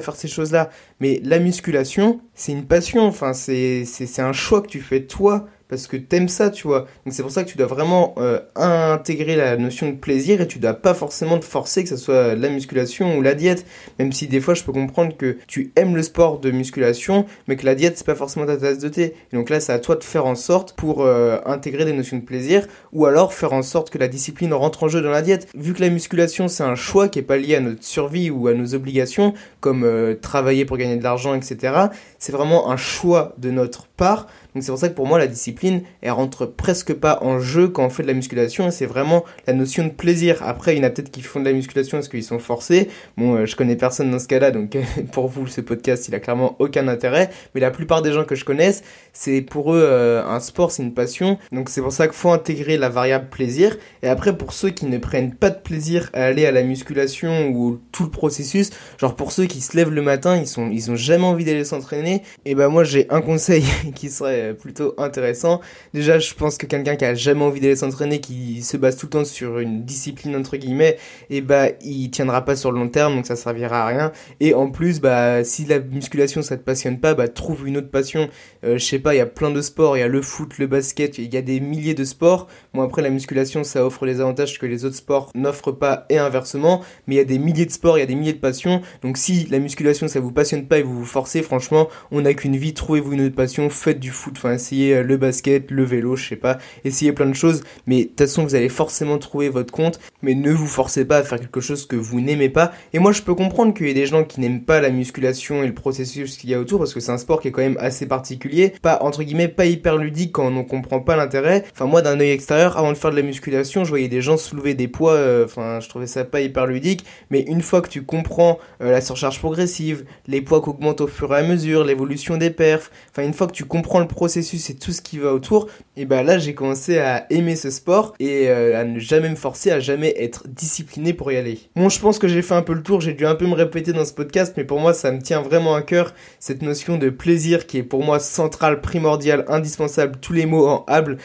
faire 0.00 0.16
ces 0.16 0.28
choses-là. 0.28 0.70
Mais 1.00 1.20
la 1.24 1.38
musculation, 1.38 2.20
c'est 2.34 2.52
une 2.52 2.66
passion, 2.66 3.02
enfin 3.02 3.32
c'est 3.32 3.84
un 4.18 4.32
choix 4.32 4.62
que 4.62 4.68
tu 4.68 4.80
fais 4.80 5.04
toi 5.04 5.46
parce 5.68 5.86
que 5.86 5.96
t'aimes 5.96 6.28
ça, 6.28 6.50
tu 6.50 6.66
vois. 6.66 6.86
Donc 7.04 7.12
c'est 7.12 7.22
pour 7.22 7.30
ça 7.30 7.44
que 7.44 7.50
tu 7.50 7.58
dois 7.58 7.66
vraiment 7.66 8.14
euh, 8.18 8.40
intégrer 8.56 9.36
la 9.36 9.56
notion 9.56 9.88
de 9.88 9.96
plaisir 9.96 10.40
et 10.40 10.48
tu 10.48 10.58
dois 10.58 10.74
pas 10.74 10.94
forcément 10.94 11.38
te 11.38 11.44
forcer 11.44 11.82
que 11.82 11.88
ce 11.88 11.96
soit 11.96 12.34
la 12.34 12.48
musculation 12.48 13.18
ou 13.18 13.22
la 13.22 13.34
diète. 13.34 13.66
Même 13.98 14.12
si 14.12 14.26
des 14.26 14.40
fois 14.40 14.54
je 14.54 14.62
peux 14.62 14.72
comprendre 14.72 15.16
que 15.16 15.36
tu 15.46 15.72
aimes 15.76 15.94
le 15.94 16.02
sport 16.02 16.38
de 16.38 16.50
musculation, 16.50 17.26
mais 17.46 17.56
que 17.56 17.66
la 17.66 17.74
diète 17.74 17.98
c'est 17.98 18.06
pas 18.06 18.14
forcément 18.14 18.46
ta 18.46 18.56
tasse 18.56 18.78
de 18.78 18.88
thé. 18.88 19.14
Donc 19.32 19.50
là 19.50 19.60
c'est 19.60 19.72
à 19.72 19.78
toi 19.78 19.96
de 19.96 20.04
faire 20.04 20.26
en 20.26 20.34
sorte 20.34 20.72
pour 20.72 21.02
euh, 21.02 21.38
intégrer 21.44 21.84
des 21.84 21.92
notions 21.92 22.16
de 22.16 22.22
plaisir 22.22 22.66
ou 22.92 23.04
alors 23.04 23.34
faire 23.34 23.52
en 23.52 23.62
sorte 23.62 23.90
que 23.90 23.98
la 23.98 24.08
discipline 24.08 24.54
rentre 24.54 24.84
en 24.84 24.88
jeu 24.88 25.02
dans 25.02 25.10
la 25.10 25.22
diète. 25.22 25.48
Vu 25.54 25.74
que 25.74 25.82
la 25.82 25.90
musculation 25.90 26.48
c'est 26.48 26.64
un 26.64 26.76
choix 26.76 27.08
qui 27.08 27.18
est 27.18 27.22
pas 27.22 27.36
lié 27.36 27.56
à 27.56 27.60
notre 27.60 27.84
survie 27.84 28.30
ou 28.30 28.48
à 28.48 28.54
nos 28.54 28.74
obligations, 28.74 29.34
comme 29.60 29.84
euh, 29.84 30.14
travailler 30.14 30.64
pour 30.64 30.78
gagner 30.78 30.96
de 30.96 31.02
l'argent, 31.02 31.34
etc. 31.34 31.74
C'est 32.18 32.32
vraiment 32.32 32.70
un 32.70 32.76
choix 32.76 33.34
de 33.36 33.50
notre 33.50 33.86
part. 33.86 34.26
Donc 34.54 34.62
c'est 34.62 34.70
pour 34.70 34.78
ça 34.78 34.88
que 34.88 34.94
pour 34.94 35.06
moi 35.06 35.18
la 35.18 35.26
discipline 35.26 35.57
elle 36.02 36.10
rentre 36.10 36.46
presque 36.46 36.94
pas 36.94 37.18
en 37.22 37.38
jeu 37.40 37.68
quand 37.68 37.84
on 37.84 37.90
fait 37.90 38.02
de 38.02 38.08
la 38.08 38.14
musculation 38.14 38.68
et 38.68 38.70
c'est 38.70 38.86
vraiment 38.86 39.24
la 39.46 39.52
notion 39.52 39.84
de 39.84 39.90
plaisir. 39.90 40.42
Après 40.42 40.74
il 40.74 40.78
y 40.78 40.80
en 40.80 40.84
a 40.84 40.90
peut-être 40.90 41.10
qui 41.10 41.22
font 41.22 41.40
de 41.40 41.44
la 41.44 41.52
musculation 41.52 41.98
parce 41.98 42.08
qu'ils 42.08 42.24
sont 42.24 42.38
forcés. 42.38 42.88
Bon 43.16 43.34
euh, 43.34 43.46
je 43.46 43.56
connais 43.56 43.76
personne 43.76 44.10
dans 44.10 44.18
ce 44.18 44.28
cas-là 44.28 44.50
donc 44.50 44.76
pour 45.12 45.28
vous 45.28 45.46
ce 45.46 45.60
podcast 45.60 46.08
il 46.08 46.14
a 46.14 46.20
clairement 46.20 46.56
aucun 46.58 46.88
intérêt. 46.88 47.30
Mais 47.54 47.60
la 47.60 47.70
plupart 47.70 48.02
des 48.02 48.12
gens 48.12 48.24
que 48.24 48.34
je 48.34 48.44
connaisse 48.44 48.82
c'est 49.12 49.40
pour 49.40 49.74
eux 49.74 49.82
euh, 49.82 50.24
un 50.24 50.40
sport 50.40 50.70
c'est 50.70 50.82
une 50.82 50.94
passion. 50.94 51.38
Donc 51.52 51.68
c'est 51.68 51.82
pour 51.82 51.92
ça 51.92 52.06
qu'il 52.06 52.16
faut 52.16 52.30
intégrer 52.30 52.76
la 52.76 52.88
variable 52.88 53.28
plaisir. 53.28 53.76
Et 54.02 54.08
après 54.08 54.36
pour 54.36 54.52
ceux 54.52 54.70
qui 54.70 54.86
ne 54.86 54.98
prennent 54.98 55.34
pas 55.34 55.50
de 55.50 55.58
plaisir 55.58 56.10
à 56.12 56.24
aller 56.24 56.46
à 56.46 56.52
la 56.52 56.62
musculation 56.62 57.48
ou 57.48 57.80
tout 57.92 58.04
le 58.04 58.10
processus, 58.10 58.70
genre 58.98 59.16
pour 59.16 59.32
ceux 59.32 59.46
qui 59.46 59.60
se 59.60 59.76
lèvent 59.76 59.90
le 59.90 60.02
matin 60.02 60.36
ils 60.36 60.46
sont 60.46 60.70
ils 60.70 60.90
ont 60.90 60.96
jamais 60.96 61.24
envie 61.24 61.44
d'aller 61.44 61.64
s'entraîner. 61.64 62.22
Et 62.44 62.54
ben 62.54 62.68
moi 62.68 62.84
j'ai 62.84 63.06
un 63.10 63.20
conseil 63.20 63.64
qui 63.94 64.10
serait 64.10 64.54
plutôt 64.54 64.94
intéressant. 64.98 65.47
Déjà, 65.94 66.18
je 66.18 66.34
pense 66.34 66.56
que 66.58 66.66
quelqu'un 66.66 66.96
qui 66.96 67.04
a 67.04 67.14
jamais 67.14 67.42
envie 67.42 67.60
d'aller 67.60 67.76
s'entraîner, 67.76 68.20
qui 68.20 68.62
se 68.62 68.76
base 68.76 68.96
tout 68.96 69.06
le 69.06 69.10
temps 69.10 69.24
sur 69.24 69.58
une 69.58 69.84
discipline 69.84 70.36
entre 70.36 70.56
guillemets, 70.56 70.96
et 71.30 71.38
eh 71.38 71.40
bah 71.40 71.68
il 71.82 72.10
tiendra 72.10 72.44
pas 72.44 72.56
sur 72.56 72.72
le 72.72 72.78
long 72.78 72.88
terme, 72.88 73.16
donc 73.16 73.26
ça 73.26 73.36
servira 73.36 73.82
à 73.82 73.86
rien. 73.86 74.12
Et 74.40 74.54
en 74.54 74.70
plus, 74.70 75.00
bah 75.00 75.44
si 75.44 75.64
la 75.64 75.78
musculation 75.78 76.42
ça 76.42 76.56
te 76.56 76.62
passionne 76.62 77.00
pas, 77.00 77.14
bah 77.14 77.28
trouve 77.28 77.66
une 77.66 77.76
autre 77.76 77.90
passion. 77.90 78.28
Euh, 78.64 78.78
je 78.78 78.84
sais 78.84 78.98
pas, 78.98 79.14
il 79.14 79.18
y 79.18 79.20
a 79.20 79.26
plein 79.26 79.50
de 79.50 79.60
sports, 79.60 79.96
il 79.96 80.00
y 80.00 80.02
a 80.02 80.08
le 80.08 80.22
foot, 80.22 80.58
le 80.58 80.66
basket, 80.66 81.18
il 81.18 81.32
y 81.32 81.36
a 81.36 81.42
des 81.42 81.60
milliers 81.60 81.94
de 81.94 82.04
sports. 82.04 82.48
Bon 82.74 82.82
après 82.82 83.02
la 83.02 83.10
musculation 83.10 83.64
ça 83.64 83.84
offre 83.84 84.06
des 84.06 84.20
avantages 84.20 84.58
que 84.58 84.66
les 84.66 84.84
autres 84.84 84.96
sports 84.96 85.30
n'offrent 85.34 85.72
pas 85.72 86.06
et 86.10 86.18
inversement, 86.18 86.82
mais 87.06 87.14
il 87.14 87.18
y 87.18 87.20
a 87.20 87.24
des 87.24 87.38
milliers 87.38 87.66
de 87.66 87.70
sports, 87.70 87.98
il 87.98 88.00
y 88.00 88.04
a 88.04 88.06
des 88.06 88.14
milliers 88.14 88.32
de 88.32 88.38
passions. 88.38 88.82
Donc 89.02 89.16
si 89.16 89.46
la 89.50 89.58
musculation 89.58 90.08
ça 90.08 90.20
vous 90.20 90.32
passionne 90.32 90.66
pas 90.66 90.78
et 90.78 90.82
vous 90.82 90.98
vous 90.98 91.04
forcez, 91.04 91.42
franchement, 91.42 91.88
on 92.10 92.22
n'a 92.22 92.34
qu'une 92.34 92.56
vie, 92.56 92.74
trouvez-vous 92.74 93.12
une 93.12 93.22
autre 93.22 93.34
passion, 93.34 93.70
faites 93.70 94.00
du 94.00 94.10
foot, 94.10 94.34
enfin 94.36 94.54
essayez 94.54 94.96
euh, 94.96 95.02
le 95.02 95.16
basket, 95.16 95.37
le 95.46 95.84
vélo, 95.84 96.16
je 96.16 96.28
sais 96.28 96.36
pas, 96.36 96.58
essayez 96.84 97.12
plein 97.12 97.26
de 97.26 97.34
choses, 97.34 97.62
mais 97.86 98.02
de 98.02 98.08
toute 98.08 98.18
façon 98.20 98.44
vous 98.44 98.54
allez 98.54 98.68
forcément 98.68 99.18
trouver 99.18 99.48
votre 99.48 99.72
compte, 99.72 100.00
mais 100.22 100.34
ne 100.34 100.52
vous 100.52 100.66
forcez 100.66 101.04
pas 101.04 101.18
à 101.18 101.22
faire 101.22 101.40
quelque 101.40 101.60
chose 101.60 101.86
que 101.86 101.96
vous 101.96 102.20
n'aimez 102.20 102.48
pas. 102.48 102.72
Et 102.92 102.98
moi 102.98 103.12
je 103.12 103.22
peux 103.22 103.34
comprendre 103.34 103.74
qu'il 103.74 103.86
y 103.86 103.90
ait 103.90 103.94
des 103.94 104.06
gens 104.06 104.24
qui 104.24 104.40
n'aiment 104.40 104.62
pas 104.62 104.80
la 104.80 104.90
musculation 104.90 105.62
et 105.62 105.66
le 105.66 105.74
processus 105.74 106.36
qu'il 106.36 106.50
y 106.50 106.54
a 106.54 106.60
autour, 106.60 106.78
parce 106.78 106.94
que 106.94 107.00
c'est 107.00 107.12
un 107.12 107.18
sport 107.18 107.40
qui 107.40 107.48
est 107.48 107.52
quand 107.52 107.62
même 107.62 107.78
assez 107.80 108.06
particulier, 108.06 108.72
pas 108.82 108.98
entre 109.02 109.22
guillemets 109.22 109.48
pas 109.48 109.66
hyper 109.66 109.96
ludique 109.96 110.32
quand 110.32 110.46
on 110.46 110.64
comprend 110.64 111.00
pas 111.00 111.16
l'intérêt. 111.16 111.64
Enfin 111.72 111.86
moi 111.86 112.02
d'un 112.02 112.20
œil 112.20 112.30
extérieur, 112.30 112.76
avant 112.76 112.92
de 112.92 112.96
faire 112.96 113.10
de 113.10 113.16
la 113.16 113.22
musculation, 113.22 113.84
je 113.84 113.90
voyais 113.90 114.08
des 114.08 114.22
gens 114.22 114.36
soulever 114.36 114.74
des 114.74 114.88
poids, 114.88 115.14
euh, 115.14 115.44
enfin 115.44 115.80
je 115.80 115.88
trouvais 115.88 116.06
ça 116.06 116.24
pas 116.24 116.40
hyper 116.40 116.66
ludique, 116.66 117.04
mais 117.30 117.40
une 117.40 117.62
fois 117.62 117.80
que 117.80 117.88
tu 117.88 118.02
comprends 118.02 118.58
euh, 118.82 118.90
la 118.90 119.00
surcharge 119.00 119.38
progressive, 119.38 120.04
les 120.26 120.40
poids 120.40 120.62
qui 120.62 120.68
augmentent 120.68 121.00
au 121.00 121.06
fur 121.06 121.34
et 121.34 121.38
à 121.38 121.42
mesure, 121.42 121.84
l'évolution 121.84 122.36
des 122.36 122.50
perfs, 122.50 122.90
enfin 123.10 123.26
une 123.26 123.34
fois 123.34 123.46
que 123.46 123.52
tu 123.52 123.64
comprends 123.64 124.00
le 124.00 124.06
processus 124.06 124.70
et 124.70 124.76
tout 124.76 124.92
ce 124.92 125.00
qui 125.00 125.18
va 125.18 125.27
autour, 125.32 125.68
et 125.96 126.04
bah 126.04 126.22
là 126.22 126.38
j'ai 126.38 126.54
commencé 126.54 126.98
à 126.98 127.26
aimer 127.30 127.56
ce 127.56 127.70
sport 127.70 128.14
et 128.20 128.48
euh, 128.48 128.80
à 128.80 128.84
ne 128.84 128.98
jamais 128.98 129.28
me 129.28 129.36
forcer, 129.36 129.70
à 129.70 129.80
jamais 129.80 130.14
être 130.16 130.46
discipliné 130.48 131.12
pour 131.12 131.32
y 131.32 131.36
aller. 131.36 131.58
Bon, 131.76 131.88
je 131.88 132.00
pense 132.00 132.18
que 132.18 132.28
j'ai 132.28 132.42
fait 132.42 132.54
un 132.54 132.62
peu 132.62 132.74
le 132.74 132.82
tour, 132.82 133.00
j'ai 133.00 133.14
dû 133.14 133.26
un 133.26 133.34
peu 133.34 133.46
me 133.46 133.54
répéter 133.54 133.92
dans 133.92 134.04
ce 134.04 134.12
podcast, 134.12 134.54
mais 134.56 134.64
pour 134.64 134.80
moi 134.80 134.94
ça 134.94 135.12
me 135.12 135.20
tient 135.20 135.42
vraiment 135.42 135.74
à 135.74 135.82
cœur 135.82 136.14
cette 136.38 136.62
notion 136.62 136.98
de 136.98 137.10
plaisir 137.10 137.66
qui 137.66 137.78
est 137.78 137.82
pour 137.82 138.04
moi 138.04 138.20
centrale, 138.20 138.80
primordiale, 138.80 139.44
indispensable, 139.48 140.18
tous 140.20 140.32
les 140.32 140.46
mots 140.46 140.66
en 140.66 140.84
hable. 140.86 141.18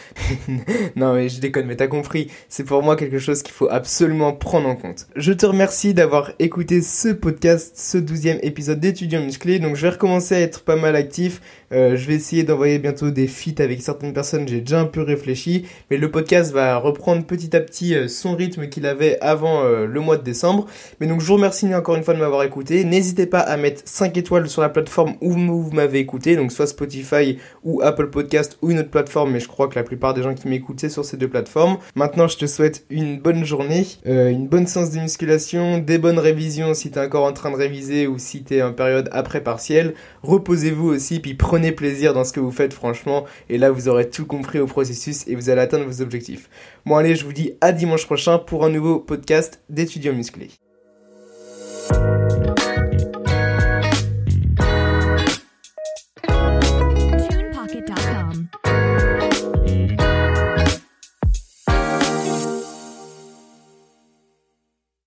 non 0.95 1.13
mais 1.13 1.29
je 1.29 1.39
déconne, 1.39 1.67
mais 1.67 1.75
t'as 1.75 1.87
compris, 1.87 2.29
c'est 2.49 2.63
pour 2.63 2.83
moi 2.83 2.95
quelque 2.95 3.19
chose 3.19 3.43
qu'il 3.43 3.53
faut 3.53 3.69
absolument 3.69 4.33
prendre 4.33 4.67
en 4.67 4.75
compte. 4.75 5.07
Je 5.15 5.33
te 5.33 5.45
remercie 5.45 5.93
d'avoir 5.93 6.31
écouté 6.39 6.81
ce 6.81 7.09
podcast, 7.09 7.73
ce 7.77 7.97
douzième 7.97 8.39
épisode 8.41 8.79
d'étudiants 8.79 9.23
musclés, 9.23 9.59
donc 9.59 9.75
je 9.75 9.81
vais 9.83 9.89
recommencer 9.89 10.35
à 10.35 10.39
être 10.39 10.63
pas 10.63 10.75
mal 10.75 10.95
actif, 10.95 11.41
euh, 11.71 11.95
je 11.95 12.07
vais 12.07 12.15
essayer 12.15 12.43
d'envoyer 12.43 12.79
bientôt 12.79 13.11
des 13.11 13.27
feats 13.27 13.61
avec 13.61 13.81
certaines 13.93 14.13
personnes, 14.13 14.47
j'ai 14.47 14.59
déjà 14.59 14.79
un 14.79 14.85
peu 14.85 15.01
réfléchi, 15.01 15.65
mais 15.91 15.97
le 15.97 16.09
podcast 16.09 16.51
va 16.51 16.77
reprendre 16.77 17.23
petit 17.25 17.55
à 17.55 17.59
petit 17.59 17.93
euh, 17.93 18.07
son 18.07 18.35
rythme 18.35 18.67
qu'il 18.67 18.87
avait 18.87 19.19
avant 19.21 19.63
euh, 19.63 19.85
le 19.85 19.99
mois 19.99 20.17
de 20.17 20.23
décembre. 20.23 20.65
Mais 20.99 21.05
donc 21.05 21.21
je 21.21 21.27
vous 21.27 21.35
remercie 21.35 21.73
encore 21.75 21.95
une 21.95 22.03
fois 22.03 22.15
de 22.15 22.19
m'avoir 22.19 22.41
écouté. 22.41 22.83
N'hésitez 22.85 23.27
pas 23.27 23.39
à 23.39 23.55
mettre 23.55 23.83
5 23.85 24.17
étoiles 24.17 24.49
sur 24.49 24.63
la 24.63 24.69
plateforme 24.69 25.13
où 25.21 25.31
vous 25.31 25.71
m'avez 25.71 25.99
écouté, 25.99 26.35
donc 26.35 26.51
soit 26.51 26.65
Spotify 26.65 27.37
ou 27.63 27.81
Apple 27.83 28.09
Podcast 28.09 28.57
ou 28.63 28.71
une 28.71 28.79
autre 28.79 28.89
plateforme, 28.89 29.31
mais 29.31 29.39
je 29.39 29.47
crois 29.47 29.67
que 29.67 29.75
la 29.75 29.83
plupart 29.83 30.15
des 30.15 30.23
gens 30.23 30.33
qui 30.33 30.47
m'écoutent 30.47 30.79
c'est 30.79 30.89
sur 30.89 31.05
ces 31.05 31.17
deux 31.17 31.27
plateformes. 31.27 31.77
Maintenant 31.93 32.27
je 32.27 32.37
te 32.37 32.47
souhaite 32.47 32.85
une 32.89 33.19
bonne 33.19 33.45
journée, 33.45 33.85
une 34.05 34.47
bonne 34.47 34.65
séance 34.65 34.89
de 34.89 34.99
musculation, 34.99 35.77
des 35.77 35.99
bonnes 35.99 36.19
révisions 36.19 36.73
si 36.73 36.89
t'es 36.89 36.99
encore 36.99 37.25
en 37.25 37.33
train 37.33 37.51
de 37.51 37.57
réviser 37.57 38.07
ou 38.07 38.17
si 38.17 38.43
t'es 38.43 38.63
en 38.63 38.73
période 38.73 39.09
après 39.11 39.41
partiel. 39.41 39.93
Reposez-vous 40.23 40.87
aussi, 40.87 41.19
puis 41.19 41.35
prenez 41.35 41.71
plaisir 41.71 42.15
dans 42.15 42.23
ce 42.23 42.33
que 42.33 42.39
vous 42.39 42.51
faites 42.51 42.73
franchement 42.73 43.25
et 43.49 43.57
là 43.57 43.71
vous 43.83 43.89
aurez 43.89 44.09
tout 44.09 44.25
compris 44.25 44.59
au 44.59 44.65
processus 44.65 45.27
et 45.27 45.35
vous 45.35 45.49
allez 45.49 45.59
atteindre 45.59 45.85
vos 45.85 46.01
objectifs. 46.01 46.49
Bon 46.85 46.95
allez, 46.95 47.15
je 47.15 47.25
vous 47.25 47.33
dis 47.33 47.53
à 47.59 47.73
dimanche 47.73 48.05
prochain 48.05 48.39
pour 48.39 48.63
un 48.63 48.69
nouveau 48.69 48.99
podcast 48.99 49.61
d'étudiants 49.69 50.13
musclés. 50.13 50.51